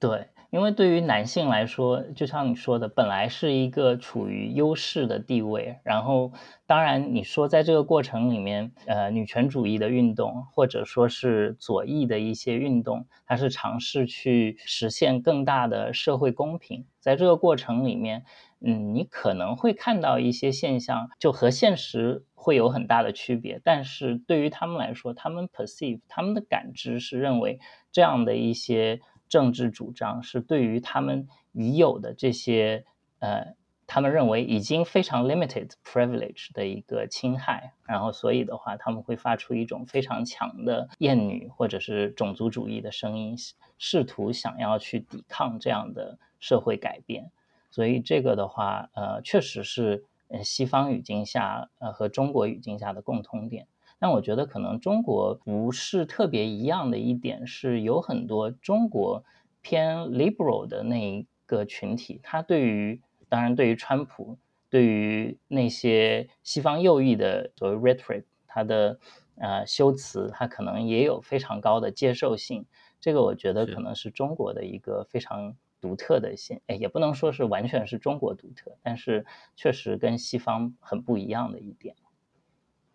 [0.01, 5.79] 对，因为对于男性来说，就像你说的，本来是一个处于优势的地位。
[5.85, 6.33] 然后，
[6.67, 16.87] 当然你说在这个过程里面，呃，女权主义的运动，或者说是左翼的一些运动，它是尝试去实现更大的社会公平。
[16.99, 18.25] 在这个过程里面，
[18.65, 23.61] 嗯，你可能会看到一些现象，就和现实会有很大的区别。
[23.63, 27.61] 但是对于他们来说，他们 perceive 他们的感知是认为
[27.93, 28.99] 这样的一些。
[29.31, 32.85] 政治主张是对于他们已有的这些
[33.21, 33.55] 呃，
[33.87, 43.37] 他们认为已经非常 limited privilege 的一个侵害，然后所以的话，他们会发出一种非常强的厌女或者是种族主义的声音，
[43.79, 47.31] 试图想要去抵抗这样的社会改变。
[47.71, 53.67] 所以这个的话，呃，确实是呃西方语境下呃和中国语境下的共通点。
[54.01, 59.23] 但我觉得可能中国不是特别一样的一点是，有很多中国
[59.61, 64.39] 偏 liberal 的那一个群体，他对于当然对于川普，
[64.71, 68.99] 对于那些西方右翼的所谓 rhetoric，他的
[69.37, 72.65] 呃修辞，他可能也有非常高的接受性。
[73.01, 79.27] 这个我觉得可能是中国的一个非常独特的现，哎，也不能说是完全是中国独特，但是
[79.57, 81.95] 确实跟西方很不一样的一点。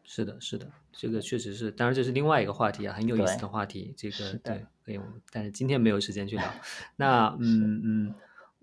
[0.08, 3.94] 是的，是的，这个确实是，当然这是另外一个话题啊，很有意思的话题。
[3.98, 5.00] 这个对，可以，
[5.32, 6.46] 但是今天没有时间去聊。
[6.96, 8.16] 那嗯嗯，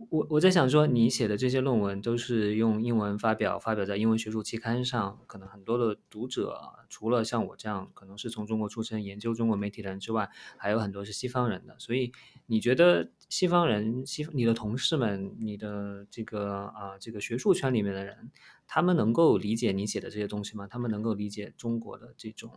[0.09, 11.75] 我我在想说，你写的这些论文都是用英文发表，发表在英文学术期刊上，可能很多的读者除了像我这样可能是从中国出生、研究中国媒体的人之外，还有很多是西方人的。
[11.81, 12.13] 所以
[12.47, 18.31] 你觉得西方人、西你的同事们、你的这个啊这个学术圈里面的人？
[18.75, 20.67] 他们能够理解你写的这些东西吗？
[20.67, 22.51] 他们能够理解中国的这种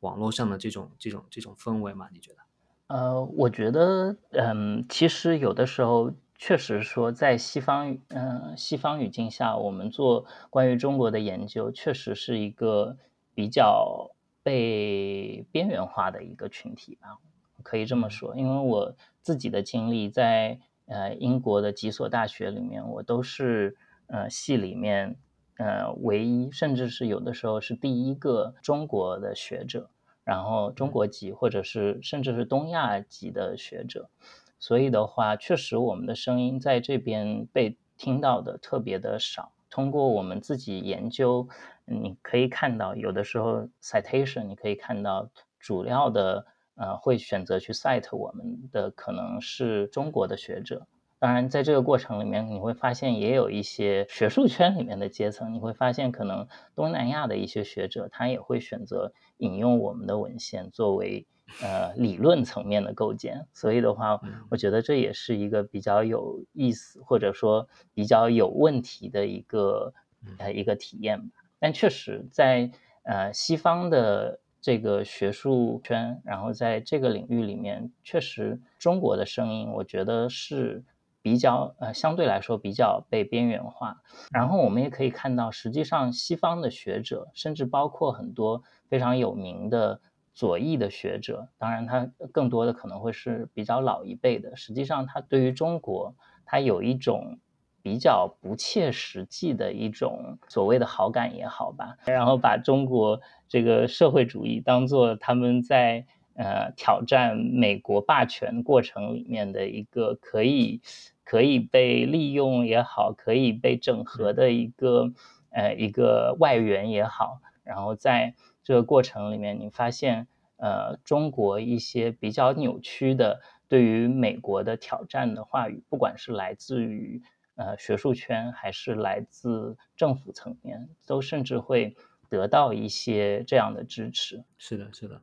[0.00, 2.08] 网络上的这种这种这种氛围吗？
[2.10, 2.38] 你觉得？
[2.86, 12.96] 呃，我觉得，嗯，其实有的时候确实说，在西方，嗯，西方语境下，我们做关于中国的研究，确实是一个
[13.34, 14.12] 比较
[14.42, 17.18] 被边缘化的一个群体吧，
[17.62, 18.34] 可以这么说。
[18.34, 25.18] 因为我自己的经历，在呃英国的几所大学里面，我都是呃系里面
[25.58, 29.90] 呃唯一，甚至是有的时候是第一个中国的学者。
[30.24, 34.10] 然后中国籍或者是甚至是东亚籍的学者，
[34.58, 39.50] 所以的话，确实我们的声音在这边被听到的特别的少。
[39.70, 41.48] 通过我们自己研究，
[41.86, 46.44] 你可以看到，有的时候 citation 你可以看到主要的
[46.74, 50.86] 呃会选择去 cite 我们的可能是中国的学者。
[51.20, 55.52] 当然，在这个过程里面，你会发现也有一些学术圈里面的阶层。
[55.52, 56.46] 你会发现，可能
[56.76, 61.26] 东南亚的一些学者，他也会选择引用我们的文献作为
[61.60, 63.48] 呃理论层面的构建。
[63.52, 69.92] 所以的话，我觉得这也是一个比较有意思，或者说比较有问题的一个
[70.38, 71.34] 呃一个体验吧。
[71.58, 72.70] 但确实，在
[73.02, 80.84] 呃西方的这个学术圈，然后在这个领域里面，确实中国的声音，我觉得是。
[81.20, 84.02] 比较呃，相对来说比较被边缘化。
[84.30, 90.00] 然后我们也可以看到，实际上西方的学者，甚至包括很多非常有名的
[90.32, 94.54] 左翼的学者，当然他更多的可能会是比较老一辈的。
[94.56, 96.14] 实际上，他对于中国，
[96.46, 97.38] 他有一种
[97.82, 101.96] 比较不切实际的一种所谓的好感也好吧。
[102.06, 106.06] 然后把中国这个社会主义当做他们在。
[106.38, 110.80] 呃，挑战美国霸权过程里面的一个可以
[111.24, 115.12] 可以被利用也好，可以被整合的一个
[115.50, 120.28] 呃一个外援也好，然后在这个过程里面，你发现
[120.58, 127.20] 呃中国一些比较扭曲的对于美国的挑战的话语，不管是来自于
[127.56, 131.96] 呃学术圈，还是来自政府层面，都甚至会
[132.28, 134.44] 得到一些这样的支持。
[134.56, 135.20] 是的，是的。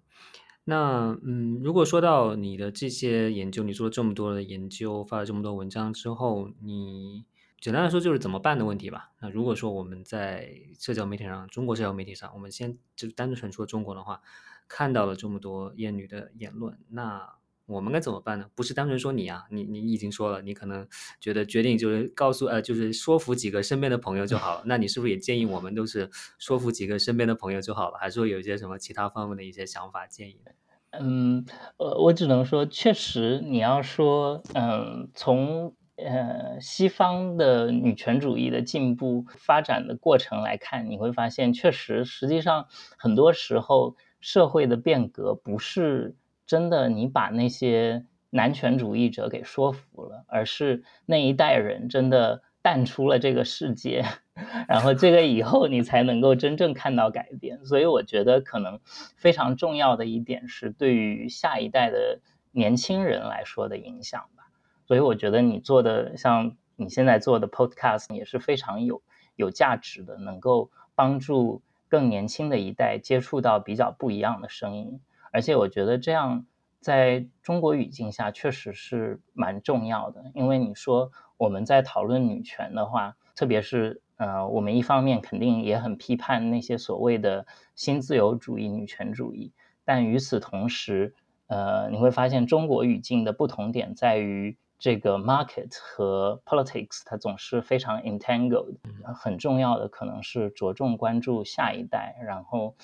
[0.65, 7.23] 那嗯，如果说到你的这些研究，你做了这么多的研究，发了这么多文章之后，你
[7.61, 9.11] 简单来说就是怎么办的问题吧。
[9.21, 10.49] 那如果说我们在
[10.79, 14.21] 社交媒体上，中国社交媒体上，我们先就单纯说中国的话，
[14.67, 17.35] 看到了这么多厌女的言论，那
[17.65, 18.45] 我们该怎么办呢？
[18.55, 20.87] 不是单纯说你啊，你你已经说了，你可能
[21.19, 24.63] 觉得决定就是告诉呃，就是说服几个身边的朋友就好了。
[24.65, 27.97] 那你是不是也建议我们都是说服几个身边的朋友就好了？
[27.97, 30.51] 还是说有一些什么其他方面的一些想法建议呢？
[30.91, 31.43] 嗯，
[31.77, 52.43] 呃，我只能说，确实，你要说，嗯，从呃西方的女权主义的进步发展的过程来看，你会发现，确实，实际上很多时候社会的变革不是真的你把那些男权主义者给说服了，而是那一代人真的。
[52.65, 54.03] 淡出了这个世界，
[54.67, 57.63] 然后这个以后你才能够真正看到改变。
[57.63, 58.79] 所以我觉得可能
[59.15, 64.47] 非常重要的一点是对于下一代的年轻人来说的影响吧。
[64.87, 69.03] 所以我觉得你做的像你现在做的 Podcast 也是非常有
[69.35, 74.99] 有价值的，能够帮助更年轻的一代接触到比较不一样的声音。
[75.35, 76.45] 而且我觉得这样
[76.79, 81.11] 在中国语境下确实是蛮重要的，因为你说。
[81.37, 89.51] 我们在讨论女权的话，特别是呃，我们一方面肯定也很批判那些所谓的新自由主义女权主义，
[89.83, 91.13] 但与此同时，
[91.47, 98.77] 呃，你会发现中国语境的不同点在于这个 market 和 politics，它总是非常 entangled。
[99.13, 102.75] 很重要的可能是着重关注下一代，然后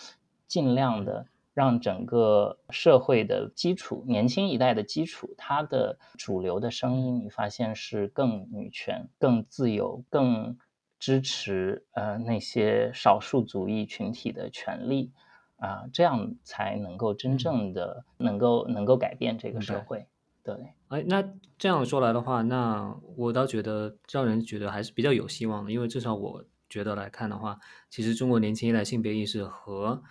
[0.45, 1.25] 尽量的。
[1.53, 10.57] 让整个社会的基础，年轻一代的基础，它的主流的声音，你发现是更女权、更自由、更
[10.97, 15.11] 支持呃那些少数族裔群体的权利
[15.57, 20.07] 啊，这样才能够真正的能够能够改变这个社会。
[20.43, 20.55] 对，
[20.87, 21.21] 哎，那
[21.57, 30.01] 这样说来的话，那我倒觉得让人觉得还是比较有希望的，因为至少我觉得来看的话，其实中国年轻一代性别意识和。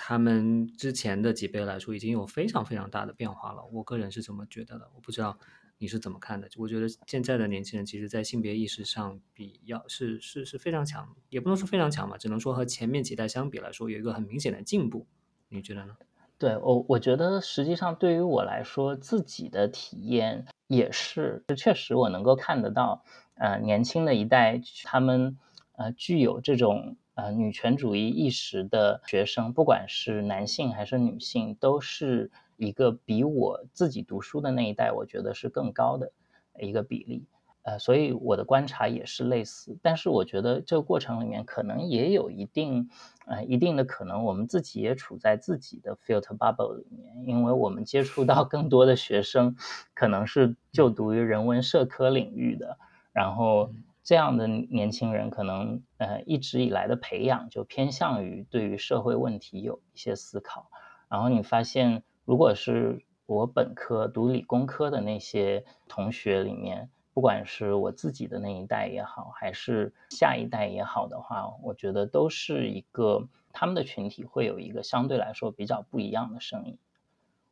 [0.00, 3.64] 他们之前的几辈来说，已经有非常非常大的变化了。
[3.72, 5.36] 我个人是这么觉得的，我不知道
[5.78, 6.48] 你是怎么看的。
[6.56, 15.08] 我觉得现在的年轻人，其实，在性别意识上比要是是是非常强，也不能说非常强吧，只能说和前面几代相比来说，有一个很明显的进步。
[15.48, 15.96] 你觉得呢？
[16.38, 23.02] 对我，我觉得实际上对于我来说，自己的体验也是，确实我能够看得到，
[23.34, 25.36] 呃，年轻的一代他们。
[25.80, 36.12] 呃具有这种呃女权主义意识的学生，不管是男性还是女性，都是一个比我自己读书的那一代，我觉得是更高的
[36.60, 37.26] 一个比例。
[37.62, 42.88] 呃，所以我的观察也是类似，但是我觉得这个过程里面可能也有一定，
[43.26, 49.56] 呃，一定的可能，我们自己也处在自己的 filter bubble 里面，因为我们接触到更多的学生，
[49.92, 52.78] 可能是就读于人文社科领域的，
[53.12, 53.72] 然后
[54.08, 60.70] 这样的年轻人可能，呃，一直以来的培养就偏向于对于社会问题有一些思考，
[61.10, 66.88] 然后你发现，如果是我本科读理工科的那些同学里面。
[67.12, 76.78] 不管是我自己的那一代也好，还是下一代也好的话，我觉得都是一个他们的群体会有一个相对来说比较不一样的声音。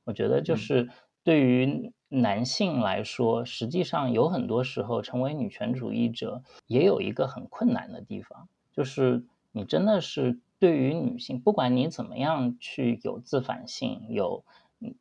[0.05, 0.89] 我觉得就是
[1.25, 14.45] 对于男性来说，实际上有很多时候成为女权主义者也有一个很困难的地方，就是你真的是对于女性，不管你怎么样去有自反性、有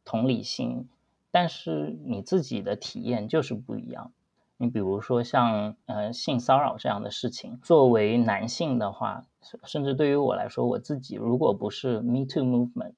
[0.03, 0.89] 同理心，
[1.32, 4.12] 但是你自己的体验就是不一样。
[4.58, 9.26] 你比如说像呃性骚扰这样的事情，作为男性的话，
[9.66, 12.95] 甚至对于我来说，我自己如果不是 Me Too Movement，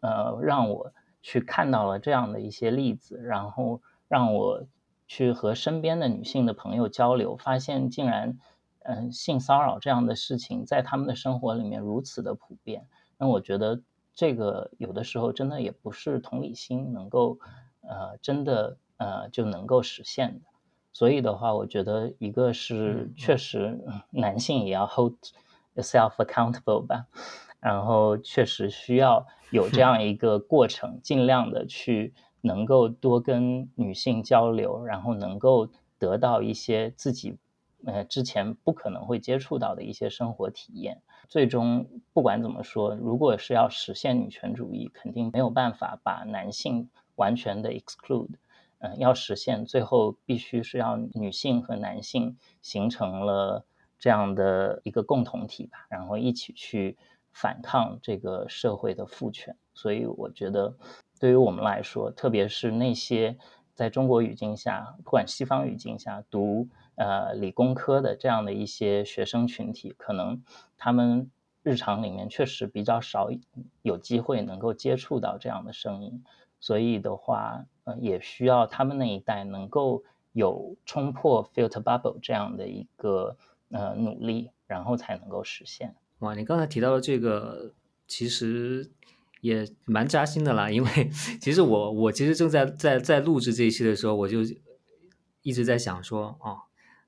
[0.00, 0.92] 呃，让我
[1.24, 4.62] 去看到了这样的一些例子，然后让我
[5.06, 8.38] 去和身边的女性的朋友交流，发现竟然，
[8.80, 13.80] 嗯，性骚扰这样的事情在他们的生活里面如此的普遍，那我觉得
[14.14, 17.38] 这个有的时候真的也不是同理心能够，
[17.80, 20.40] 呃，真的呃就能够实现的。
[20.92, 25.14] 所以的话，我觉得一个是确实男性也要 hold
[25.74, 27.06] yourself accountable 吧，
[27.64, 32.12] 然后确实需要有这样一个过程，尽量的去
[32.42, 37.38] 能够多跟女性交流，然后能够得到一些自己
[37.86, 41.00] 呃之前不可能会接触到的一些生活体验。
[41.26, 48.34] 最终不管怎么说，如果是要实现女权主义，肯定没有办法把男性完全的 exclude。
[48.80, 53.64] 嗯，要实现最后必须是要女性和男性形成了
[53.98, 56.98] 这样的一个共同体吧，然后一起去
[57.34, 59.54] 反抗这个社会的父权。
[59.74, 60.74] 所以我觉得，
[61.20, 63.36] 对于我们来说，特别是那些
[63.74, 70.42] 在中国语境下，不管西方语境下读呃理工科的这样的一些学生群体，可能
[70.78, 71.28] 他们
[71.62, 73.28] 日常里面确实比较少
[73.82, 76.22] 有机会能够接触到这样的声音。
[76.60, 83.36] 所以的话，呃，也需要他们那一代能够有冲破 filter bubble 这样的一个
[83.70, 85.94] 呃努力，然后才能够实现。
[86.20, 87.72] 哇，你刚才提到的这个，
[88.06, 88.90] 其实
[89.40, 90.70] 也蛮扎心的啦。
[90.70, 91.10] 因为
[91.40, 94.38] 其实我我其实正在在在录制这一期的时候，我就
[95.42, 96.58] 一直在想说，哦。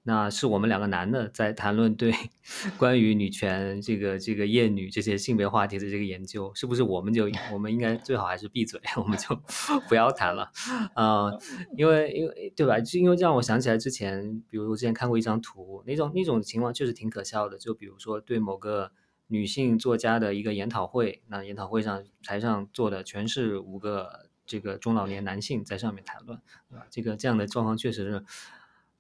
[0.09, 2.15] 那是我们两个男的在谈论对
[2.79, 9.35] 关于女权这个这个厌女这些性别话题的这个研究，是不是我们就我们应该最好还是闭嘴，我们就
[9.89, 10.49] 不要谈了
[10.95, 11.29] 啊？
[11.77, 12.79] 因为因为对吧？
[12.79, 17.59] 就因为这样，我想起来之前，比如我之前看过一张图，那种那种情况确实挺可笑的。
[17.59, 18.93] 就比如说对某个
[19.27, 26.41] 女性作家的一个研讨会，那研讨会上台上坐的全是五个这个中老年男性在上面谈论，
[26.71, 26.87] 对吧？
[26.91, 28.25] 这个这样的状况确实是。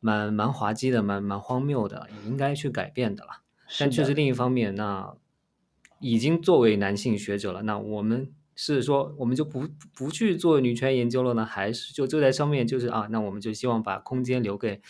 [0.00, 3.42] 蛮蛮滑稽的，蛮蛮荒谬的，也应该去改变的了。
[3.80, 5.16] 但确实另一方面，那
[6.00, 13.08] 已经作为男性学者了，那我们是说，我们就不不去做女权研究了呢，还是就就在上面就是啊？
[13.10, 14.80] 那我们就希望把空间留给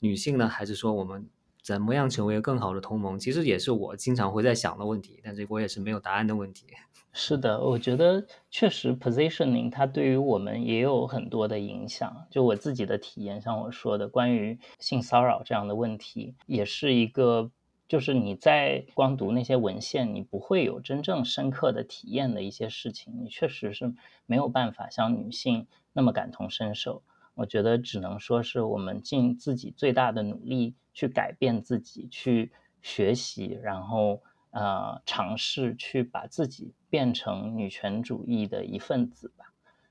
[0.00, 1.28] 女性呢，还是说我们
[1.64, 3.18] 怎么样成为更好的同盟？
[3.18, 6.66] 其实也是我经常会在想的问题，但这我也是没有答案的问题。
[7.16, 12.26] 是的，我觉得确实 positioning 它对于我们也有很多的影响。
[12.28, 17.50] 就我自己的体验，像我说的，关于性骚扰这样的问题，也是一个，
[17.88, 23.94] 就是你在光读那些文献，你不会有真正深刻的体验的一些事情，你确实是
[24.26, 27.02] 没有办法像女性那么感同身受。
[27.34, 34.20] 我觉得只能说是我们尽自己最大的努力去改变自己，去学习，然后。
[34.56, 39.46] 呃，尝试去把自己变成女权主义的一份子吧。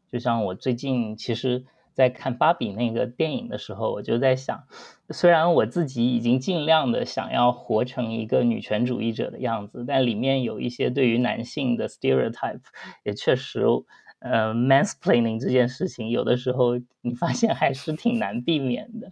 [0.09, 4.63] 就像我最近其实，在看芭比那个电影的时候，我就在想，
[5.09, 12.61] 虽然我自己已经尽量的想要活成一个女权主义者的样子，但里面有一些对于男性的 stereotype，
[13.03, 13.65] 也确实，
[14.24, 19.11] 呃，mansplaining 这件事情，有的时候你发现还是挺难避免的。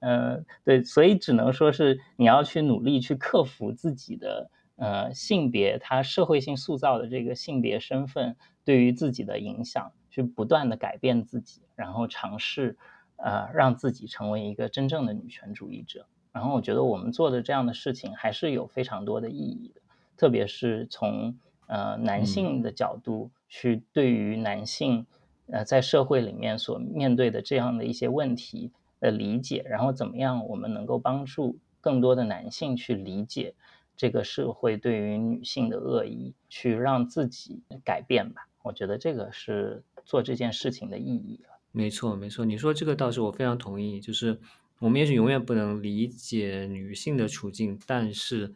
[0.00, 4.50] 嗯，对，所以只能说是你要去努力去克服自己的。
[4.82, 8.34] 呃，性别它社会性塑造的这个性别身份
[8.64, 12.78] 对于自己的影响，去不断的改变自己，然后尝试，
[13.16, 16.06] 呃，让自己成为一个真正的女权主义者。
[16.32, 19.82] 然后我觉得我们做的这样的事情还是有非常多的意义的，
[20.16, 21.36] 特别是从
[21.70, 25.06] 呃男性的角度去对于男性
[25.46, 33.54] 呃在社会里面所面对的这样的一些问题的理解，然后怎么样我们能够帮助更多的男性去理解
[33.96, 38.48] 这个社会对于女性的恶意，去让自己改变吧。
[38.62, 41.58] 我觉得这个是做这件事情的意义了。
[41.72, 44.00] 没错，没错，你说这个倒是我非常同意。
[44.00, 44.38] 就是
[44.80, 48.52] 我们也许永远不能理解女性的处境，但是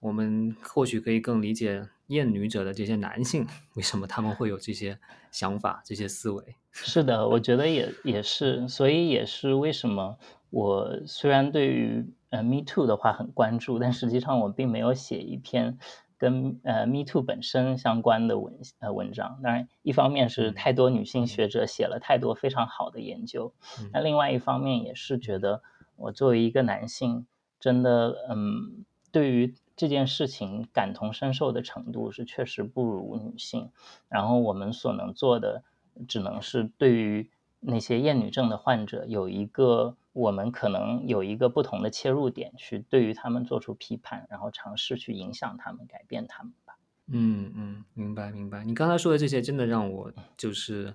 [0.00, 4.98] 我们或许可以更理解厌女者的这些男性，为什么他们会有这些
[5.30, 6.56] 想法、这些思维。
[6.72, 10.18] 是的，我觉得也也是，所以也是为什么
[10.50, 15.78] 我虽然对于呃 Me Too 的话很关注，但实际上我并没有写一篇。
[16.20, 23.54] 跟呃 Me Too 本身相关的文呃文章，当然一方面是太多女性学者写了太多非常好的研究，
[23.92, 25.62] 那另外一方面也是觉得
[25.94, 27.28] 我作为一个男性，
[27.60, 33.70] 真的嗯对于这件事情感同身受的程度是确实不如女性，
[34.10, 35.64] 然后我们所能做的
[36.06, 39.96] 只能是对于那些厌女症的患者有一个。
[40.14, 46.76] 我们可能有一个不同的切入点，去对于他们做出批判，然后尝试去影响他们、改变他们吧。
[47.06, 48.64] 嗯嗯，明白明白。
[48.64, 50.92] 你刚才说的这些，真的让我就是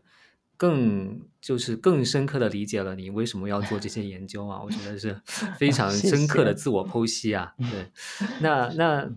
[0.57, 4.61] 更就是更深刻的理解了你为什么要做这些研究啊！
[4.63, 5.19] 我觉得是
[5.57, 7.53] 非常深刻的自我剖析啊。
[7.57, 7.91] 对，
[8.41, 9.11] 那那。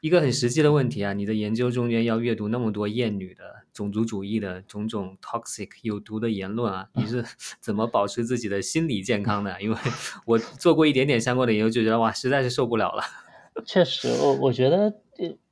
[0.00, 7.24] 一个很实际的问题啊，你的研究中间要阅读那么多厌女的、种族主义的种种 toxic 有毒的言论啊，你是
[7.58, 9.60] 怎么保持自己的心理健康的？
[9.60, 9.76] 因为
[10.24, 13.02] 我做过一点点相关的研究，就觉得哇，实在是受不了了。
[13.66, 14.94] 确实，我我觉得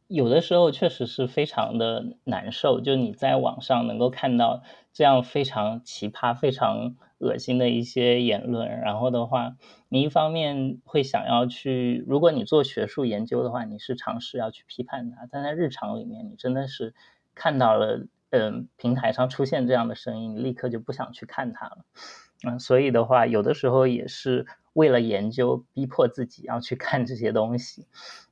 [0.06, 4.62] 有的时候确实是非常的难受，就你在网上能够看到
[4.96, 6.96] 这样非常奇葩、非常。
[7.18, 9.56] 恶心的一些言论，然后的话，
[9.88, 16.94] 你一方面会想要去，如果你做学术研究的话，你是尝试要去批判它，但在日常里面，你真的是
[17.34, 21.78] 看到了，嗯，平台上出现这样的声音，你立刻就不想去看它了，
[22.46, 24.44] 嗯，所以的话，有的时候也是
[24.76, 27.86] 为了研究，逼迫自己要去看这些东西，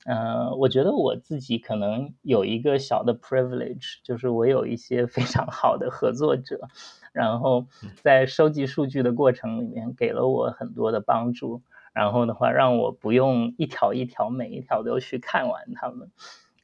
[0.05, 6.69] 嗯，我觉得我自己可能有一个小的 privilege，就是我有一些非常好的合作者。
[7.13, 7.65] 然后
[8.03, 11.63] 在收集数据的过程里面，给了我很多的帮助。
[11.95, 16.11] 然后的话，让我不用一条一条每一条都去看完他们。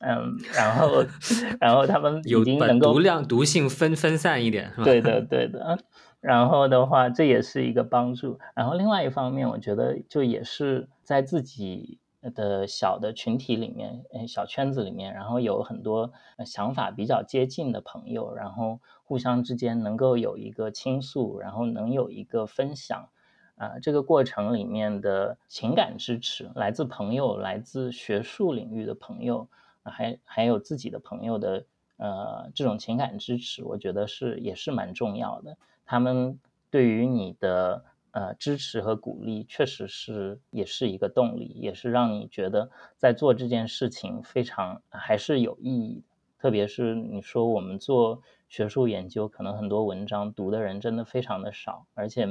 [0.01, 1.05] 嗯，然后，
[1.61, 4.85] 然后他们已经能够毒量毒性分分散一点，是吧？
[4.85, 5.79] 对的，对的。
[6.21, 8.39] 然后的话，这也是一个帮助。
[8.55, 11.99] 然后另外一方面，我觉得就也是在自己
[12.35, 16.13] 的小的群体里面，小圈子里面，然后有很多
[16.45, 18.81] 想法比较接近的朋友，然后。
[19.11, 23.09] 互相之间能够有一个倾诉，然后能有一个分享，
[23.57, 29.49] 啊，这个过程里面的情感支持，来自朋友，来自学术领域的朋友，
[29.83, 31.67] 还还有自己的朋友的，
[31.97, 35.57] 呃，这种情感支持，我觉得是也是蛮重要的。
[35.91, 36.39] 他们
[36.71, 46.05] 对于你的呃支持和鼓励，确实是也是一个动力，也是让你觉得在做这件事情非常还是有意义的。
[46.39, 48.23] 特别是你说我们做。
[48.51, 52.27] 学术研究可能很多文章读的人真的非常的少，而且，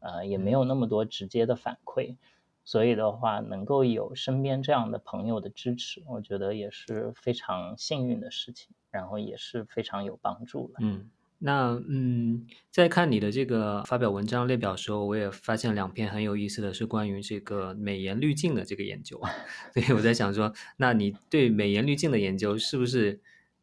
[0.00, 2.16] 呃，也没有那么多直接的反馈，
[2.66, 10.74] 所以的话，能够有身边这样的朋友的支持，我觉得也是非常幸运的事情，然后也是非常有帮助的。
[10.80, 11.08] 嗯，
[11.46, 19.20] 那嗯，在看你的这个发表文章列表的时候，我也发现两篇很有意思的是关于这个美颜滤镜的这个研究，
[19.74, 23.20] 所以我在想说，那你对美颜滤镜的研究是不是？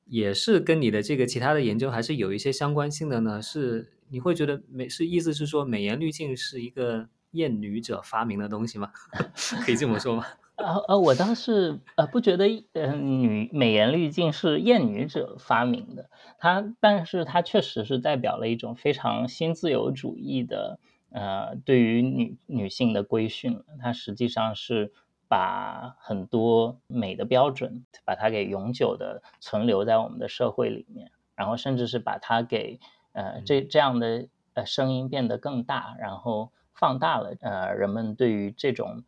[0.07, 3.41] 也是跟你的这个其他的研究还是有一些相关性的呢？
[3.41, 8.91] 是你会觉得美是意思是说美颜滤镜是一个厌女者发明的东西吗？
[9.65, 10.25] 可以这么说吗？
[10.61, 20.79] 呃呃，我倒是呃不觉得呃女美颜滤镜是厌女者发明的，它但是它确实是代表了一种非常新自由主义的
[21.11, 24.93] 呃对于女女性的规训，它实际上是。
[25.33, 32.81] 把很多美的标准，把它给永久的存留在我们的社会里面，然后甚至是把它给
[33.13, 39.05] 呃这这样的呃声音变得更大，然后放大了呃人们对于这种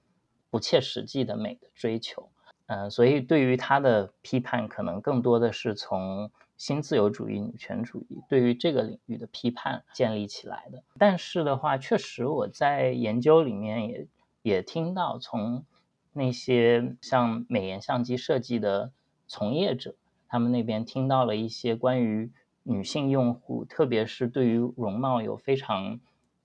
[0.54, 2.30] 不切实际的美的追求，
[2.68, 10.84] 嗯，所以对于他的批判，可能更多的是从新自由主义、女权主义对于这个领域的批判建立起来的。
[11.00, 14.08] 但是的话，确实我在研究里面也
[14.44, 15.66] 也听到从。
[16.16, 18.92] 那些像美颜相机设计的
[19.26, 19.96] 从业者，
[20.28, 22.32] 他们那边听到了一些关于
[22.62, 26.00] 女性用户，特别是对于容貌有非常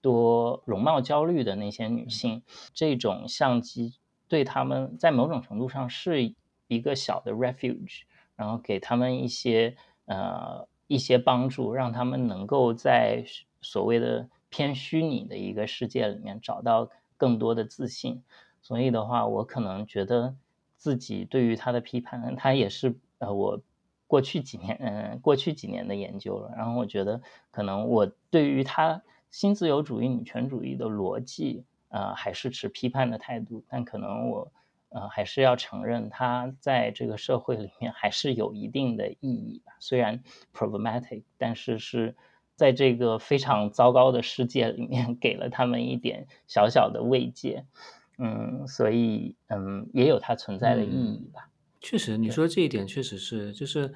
[0.08, 2.42] 多容貌焦虑的那些女性，
[2.72, 3.92] 这种相机
[4.26, 6.34] 对她们在某种程度上是
[6.66, 8.04] 一个小的 refuge，
[8.34, 13.22] 然后给他们一些呃一些帮助，让他们能够在
[13.60, 16.88] 所谓的偏虚拟的一个世界里面找到
[17.18, 18.22] 更多的自信。
[18.62, 20.34] 所以的话，我可能觉得
[20.76, 23.60] 自己对于他的批判，他也是呃我。
[24.08, 34.52] 过去几年，嗯，过去几年的研究了，然后我觉得可能我对于他新自由主义、女权主义的逻辑，呃，还是持批判的态度，但可能我，
[34.90, 39.72] 呃，还是要承认它在这个社会里面还是有一定的意义吧。
[39.80, 40.22] 虽然
[40.54, 42.14] problematic，但是是
[42.56, 47.64] 在这个非常糟糕的世界里面 给了他们一点小小的慰藉，
[48.18, 51.48] 嗯，所以嗯，也有它存在的意义吧。
[51.80, 53.94] 确实，你说这一点确实是，就是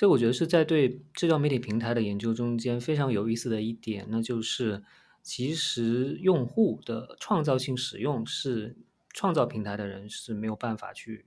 [0.00, 4.82] 这我觉得是在对社交媒体平台的研究中间非常有意思的一点，那就是
[5.22, 8.78] 其实用户的创造性使用是
[9.10, 11.26] 创造平台的人是没有办法去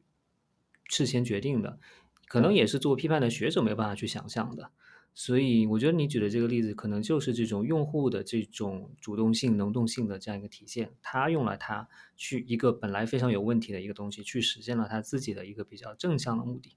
[0.89, 1.77] 事先决定的，
[2.27, 4.71] 可能也是做批判的学者没有办法去想象的。
[5.13, 10.95] 所以我觉得你举的这个例子，可能就是这种用户的这种主动性、能动性的这样一个体现。
[11.03, 16.75] 他用了它去一个本来非常有问题的一个东西，去实现了他自己的一个比较正向的目的。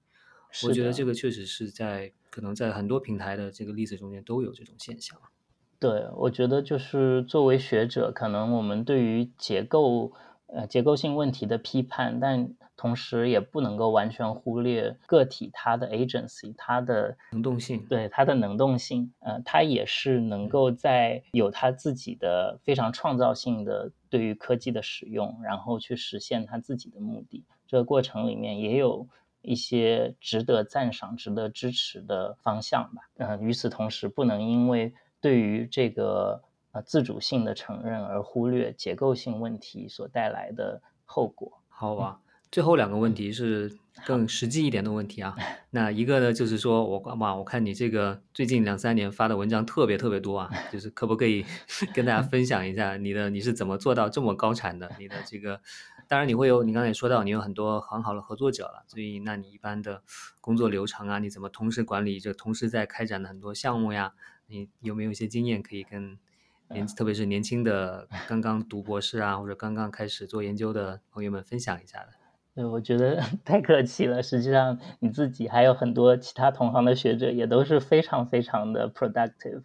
[0.63, 5.19] 我觉得这个确实是在可能在很多平台的这个例子中间都有这种现象。
[5.79, 10.13] 对，我觉得就是作为学者，可能我们对于结构。
[10.49, 27.43] 呃，结构性问题的批判，但同时也不能够完全忽略个体它的 agency，它的能动性，对它的能动性，呃，它也是能够在有它自己的非常创造性的对于科技的使用，然后去实现它自己的目的。
[27.67, 29.05] 这个过程里面也有
[29.47, 33.09] 一些值得赞赏、值得支持的方向吧。
[33.17, 36.43] 呃，与此同时，不能因为对于这个
[36.73, 36.81] 呃。
[36.83, 41.59] 自主性的承认，而忽略结构性问题所带来的后果。
[41.69, 42.19] 好吧，
[42.51, 43.75] 最后两个问题是
[44.05, 45.35] 更实际一点的问题啊。
[45.71, 51.43] 那一个呢，就是说我哇，我看你这个最近两三年发的文章特别特别多啊，就是可不可以
[51.95, 54.89] 跟大家分享一下你的你是怎么做到这么高产的？
[54.99, 55.59] 你的这个，
[56.07, 60.03] 当然你会有，你刚才也说到你有很多很好的合作者了，所以那你一般的
[60.41, 64.13] 工作流程啊，你怎么同时管理着同时在开展的很多项目呀？
[64.47, 66.17] 你有没有一些经验可以跟？
[66.69, 72.09] 年特别是年轻的刚刚读博士啊，或者刚刚开始做研究的朋友们分享一下的。
[72.55, 74.21] 对，我觉得 太客气了。
[74.21, 79.63] 实际上你自己还有很多其他同行的学者也都是非常非常的 productive。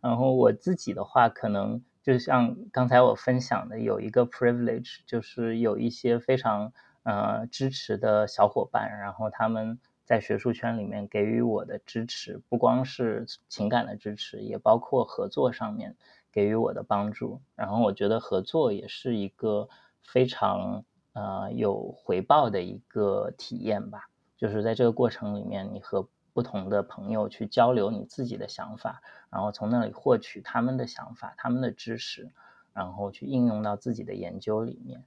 [0.00, 6.72] 然后我自己的话，可能就像刚才我分享的，有一个 privilege，就是有一些非常
[7.02, 15.96] 呃支持的小伙伴，然后他们在学术圈里面给予我的支持，不光是情感的支持，也包括合作上面。
[16.32, 19.68] 给予我的帮助，然后我觉得合作也是一个
[20.00, 24.08] 非常呃有回报的一个体验吧。
[24.36, 32.30] 就是在这个过程里面，你和不同的朋友去交流你自己的想法，然后从那里获取他们的想法、他们的知识，
[32.72, 35.04] 然后去应用到自己的研究里面。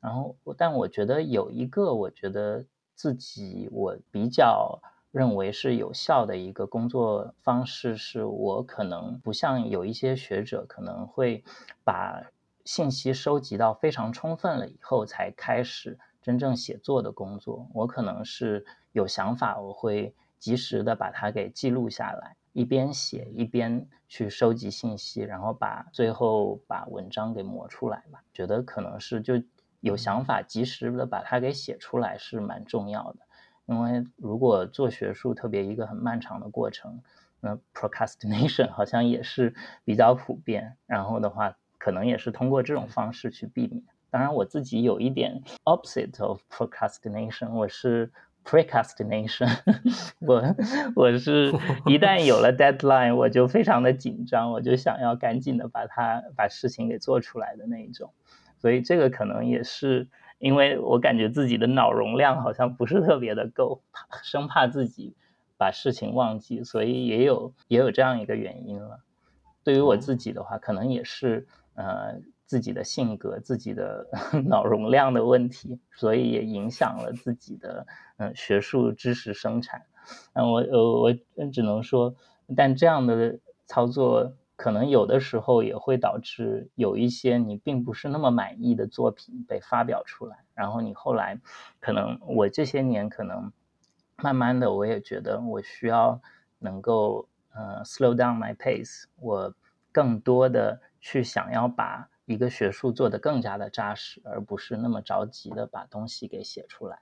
[0.00, 2.64] 然后，但我觉得有一个，我觉得
[2.94, 4.80] 自己我比较。
[5.12, 11.42] 认为是有效的一个工作方式，是我可能不像有一些学者可能会
[11.84, 12.22] 把
[12.66, 17.66] 信息收集到非常充分了以后才开始真正写作的工作。
[17.72, 28.22] 我可能是有想法，我会及时的把它给记录下来，一边写一边去收集信息，然后把最后把文章给磨出来吧。
[28.32, 29.42] 觉得可能是就
[29.80, 33.18] 有想法，及时的把它给写出来是蛮重要的。
[33.66, 37.02] 因为如果做学术特别一个很漫长的过程，
[37.40, 40.76] 那 procrastination 好像也是比较普遍。
[40.86, 43.82] 然后的话，可能也是通过这种方式去避免。
[44.08, 48.12] 当然，我自己有一点 opposite of procrastination，我是
[48.46, 49.50] precastination。
[50.20, 50.54] 我
[50.94, 51.52] 我是
[51.84, 58.12] 一旦有了 deadline，我就非常的紧张，我就想要赶紧的把它把事情给做出来的那一种。
[58.58, 60.08] 所以这个可能也是。
[60.38, 63.80] 因为我感觉自己的脑容量好像不是特别的够，
[64.22, 65.14] 生怕自己
[65.56, 69.00] 把事情忘记，所以也有也有这样一个原因了。
[69.64, 74.08] 对于我自己的话，可能也是呃自己的性格、自己的
[74.48, 77.86] 脑容量的问题，所以也影响了自己的
[78.16, 79.84] 嗯学术知识生产。
[80.32, 81.12] 嗯，我呃我
[81.52, 82.14] 只能说，
[82.56, 84.32] 但这样的操作。
[84.58, 91.38] 可能有的时候也会导致有一些你并不是那么满意的作品被发表出来，然后你后来
[91.78, 93.52] 可能我这些年可能
[94.16, 96.22] 慢慢的我也觉得我需要
[96.58, 99.54] 能够呃 slow down my pace，我
[99.92, 107.00] 更多的去想要把一个学术做得更加的扎实，而不是那么着急的把东西给写出来。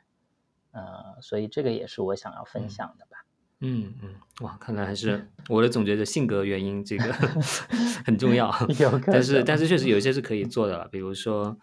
[0.71, 3.25] 呃，所以这个也是我想要分享的吧。
[3.61, 7.05] 嗯嗯，哇，看来还是我的总结的性格原因，这个
[8.05, 8.53] 很重要。
[9.07, 11.57] 但是但是确实有一些是可以做的了，比如说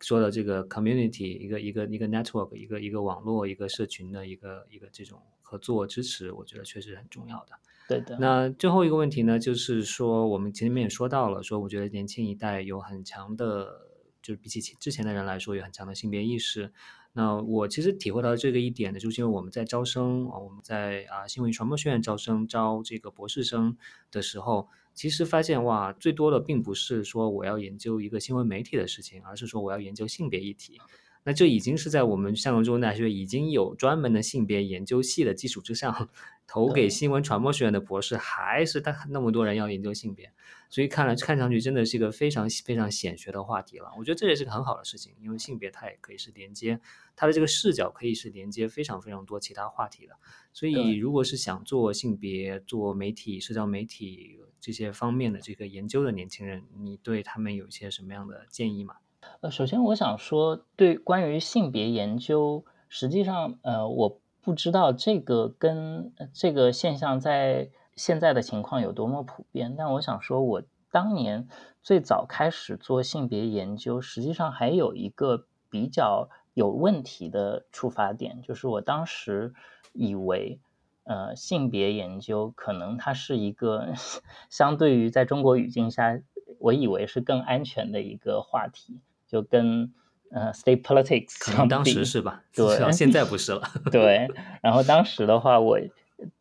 [0.00, 7.52] 说的这个 community，一个一个一个 network，一个一个网络，一个社群的一个一个这种合作支持，我觉得确实很重要的。
[7.88, 8.16] 对的。
[8.18, 13.88] 那最后一个问题呢，就是说我们前面也说到了，说我觉得年轻一代有很强的，
[14.22, 16.72] 就是比起之前的人来说，有很强的性别意识。
[17.16, 23.76] 那我其实体会到这个一点呢，就是因为我们在招生啊，我们在啊新闻传播学院招生招这个博士生
[24.10, 30.80] 的时候，其实发现哇，最多的并不是说我要研究一个新闻媒体的事情，而是说我要研究性别议题。
[31.26, 36.10] 那这已经是在我们香港中文大学已经有专门的性别研究系的基础之上，
[36.46, 40.32] 投给新闻传播学院的博士，还是他那么多人要研究性别。
[40.68, 43.92] 所以看来看上去真的是一个非常非常显学的话题了。
[43.96, 46.80] 我觉得这也是个很好的事情，因为性别它也可以是连接，
[47.14, 50.14] 它的这个视角可以是连接非常非常多其他话题的。
[50.52, 58.96] 所以如果是想做性别、做媒体、社交媒体这些方面的这个研究的年轻人，你对他们有一些什么样的建议吗？
[59.40, 67.70] 呃，首先我想说，对关于性别研究，实际上呃，我不知道这个跟这个现象在。
[67.96, 69.76] 现在的情况有多么普遍？
[69.78, 71.46] 但我想说，我当年
[71.80, 79.54] 最早开始做性别研究，实际上还有一个比较有问题的出发点，就是我当时
[79.92, 80.58] 以为，
[81.04, 83.92] 呃，性别研究可能它是一个
[84.50, 86.20] 相对于在中国语境下，
[86.58, 89.94] 我以为是更安全的一个话题，就跟
[90.34, 92.42] 呃 state politics 可能当时是吧？
[92.52, 93.62] 对，现在不是了。
[93.90, 94.28] 对，
[94.60, 95.78] 然后当时的话，我。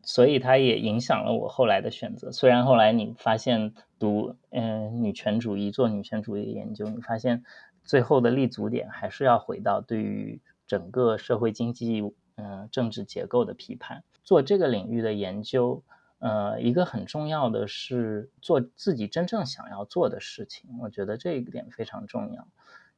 [0.03, 2.31] 所以它也影响了我后来的选择。
[2.31, 7.43] 虽然后来你发现读嗯女权主义做女权主义研究，你发现
[7.83, 12.01] 最后的立足点还是要回到对于整个社会经济
[12.35, 14.03] 嗯政治结构的批判。
[14.23, 15.83] 做这个领域的研究，
[16.19, 20.69] 呃，一个很重要的是做自己真正想要做的事情。
[20.81, 22.47] 我觉得这一点非常重要，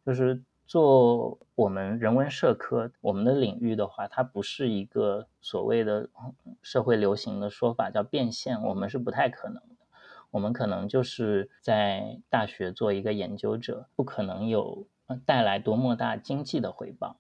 [0.06, 0.44] 就是。
[0.68, 6.10] 做我们人文社科，我们的领域的话，它不是一个所谓的
[6.64, 9.76] 社会流行的说法叫变现，我们是不太可能的。
[10.32, 14.88] 我们可能就是在大学做一个研究者，不可能有
[15.24, 17.18] 带来多么大经济的回报。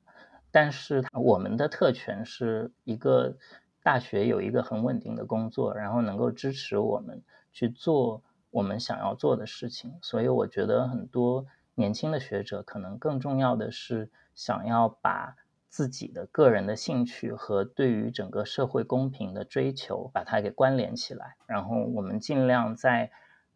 [0.51, 3.37] 但是我们的特权是一个
[3.83, 7.21] 大学有一个很稳定的工作，然后能够支持我们
[7.53, 9.93] 去做我们想要做的事情。
[10.01, 11.45] 所以我觉得很多。
[11.75, 15.35] 年轻的学者可能更重要的是想要把
[15.67, 23.11] 自己的个人的兴趣和对于整个社会公平的追求把它给关联起来，然后我们尽量在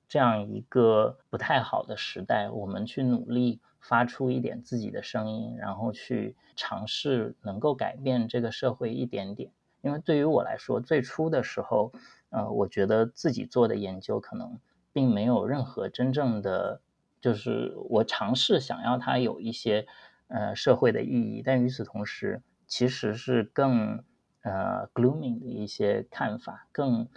[0.09, 9.51] 这样一个不太好的时代，我们去努力发出一点自己的声音，然后去尝试能够改变这个社会一点点。
[9.82, 11.93] 因为对于我来说，最初的时候，
[12.32, 14.59] 呃，我觉得自己做的研究可能
[14.91, 16.82] 并没有任何真正的。
[17.22, 19.86] 就是我尝试想要它有一些
[20.28, 24.03] 呃社会的意义，但与此同时，其实是更
[24.43, 27.09] 呃 gloomy 的一些看法，更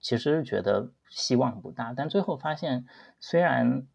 [0.00, 1.92] 其实觉得希望不大。
[1.96, 2.86] 但最后发现，
[3.20, 3.86] 虽然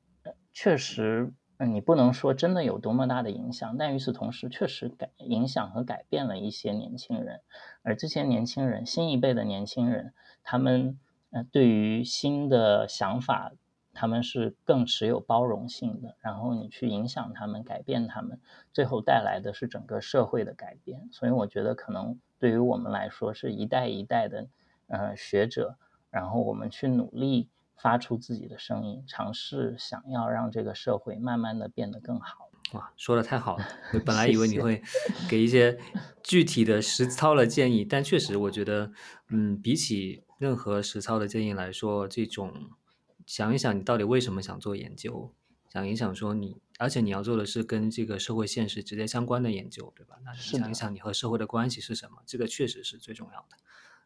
[0.54, 7.42] 确实你不能说真的有多么大的影响，但与此同时，确实改影响和改变了一些年轻人。
[7.84, 10.98] 而这些年轻人，新一辈的年轻人，他们
[11.32, 13.52] 呃对于新的想法。
[13.94, 18.40] 他们是更持有包容性的，然后你去影响他们、改变他们，
[18.72, 21.10] 最后带来的是整个社会的改变。
[21.12, 24.48] 所以我觉得，可能对于我们来说，是一代一代的
[24.88, 25.78] 呃学者，
[26.10, 32.50] 然后我们去努力发出自己的声音，尝试想要让这个社会慢慢的变得更好。
[32.74, 33.66] 哇，说的太好了！
[33.94, 34.82] 我本来以为你会
[35.30, 35.78] 给一些
[36.24, 38.94] 具体的实操的建议，但确实我觉得，
[39.28, 42.54] 嗯，比起任何实操的建议来说，这种。
[43.32, 45.34] 想一想，你到底为什么想做研究？
[45.70, 50.18] 想一想，说你，而且你要做的是跟这个社会现实直接相关的研究，对吧？
[50.26, 52.18] 那你想一想，你和社会的关系是什么？
[52.26, 53.56] 这个确实是最重要的。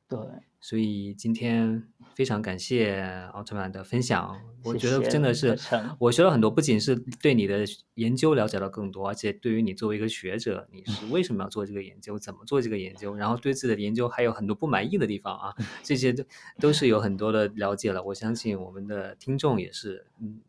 [0.07, 0.19] 对，
[0.59, 1.83] 所以今天
[2.13, 3.01] 非常感谢
[3.33, 5.57] 奥特曼的分享，我觉得真的是
[5.97, 7.65] 我学了很多，不仅是对你的
[7.95, 16.23] 研究了解到更多，而且对于你作为一个学者，你是为什么要做这个研究，怎么做这个研究，然后对自己的研究还有很多不满意的地方啊， 这些都
[16.59, 18.03] 都是有很多的了解了。
[18.03, 20.41] 我相信我们的听众也是，嗯，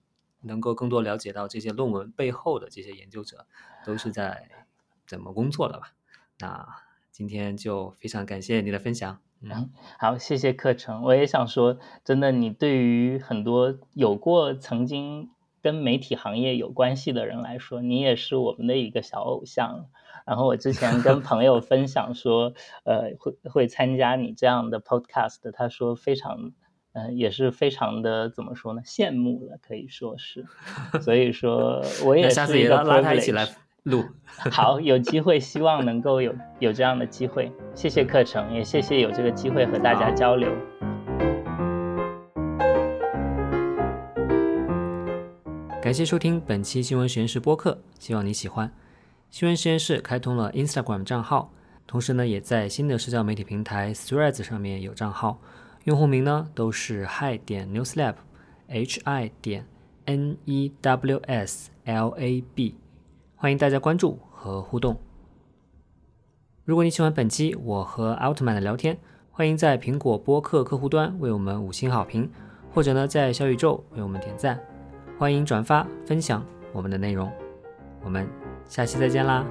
[0.43, 3.47] 能够更多了解到这些论文背后的这些研究者
[3.87, 4.51] 都是在
[5.07, 5.95] 怎么工作的吧。
[6.41, 6.69] 那
[7.11, 9.23] 今天就非常感谢你的分享。
[9.43, 11.03] 嗯，好，谢谢课程。
[11.03, 15.31] 我也想说，真的，你对于很多有过曾经
[15.63, 19.87] 跟媒体行业有关系的人来说，你也是我们的一个小偶像。
[20.25, 22.53] 然后我之前跟朋友分享说，
[22.85, 26.51] 呃，会会参加你这样的 podcast，他说非常，
[26.93, 28.83] 嗯，也是非常的怎么说呢？
[28.85, 30.45] 羡慕了，可以说是。
[31.03, 33.47] 所以说，我 也下次也拉拉他一起来。
[33.87, 34.05] 录
[34.51, 37.51] 好，有机会希望能够有有这样的机会。
[37.73, 40.51] 谢谢课程，也谢谢有这个机会和大家交流。
[45.81, 48.73] 感谢收听本期新闻实验室播客，希望你喜欢。
[49.31, 51.53] 新闻实验室开通了 Instagram 账号，
[51.87, 55.41] 同时呢，也在新的社交媒体平台 Threads 上面有账号，
[55.85, 59.65] 用户名呢都是 Hi 点 Newslab，H I 点
[60.07, 62.75] N E W S L A B。
[63.47, 65.01] 欢迎大家关注和互动。
[66.64, 68.98] 如果你喜欢本期我和奥特曼的聊天，
[69.31, 72.28] 欢迎在苹果播客客户端为我们五星好评，
[72.74, 74.59] 或者呢在小宇宙为我们点赞。
[75.16, 77.31] 欢迎转发分享我们的内容。
[78.02, 78.28] 我们
[78.64, 79.47] 下期再见啦！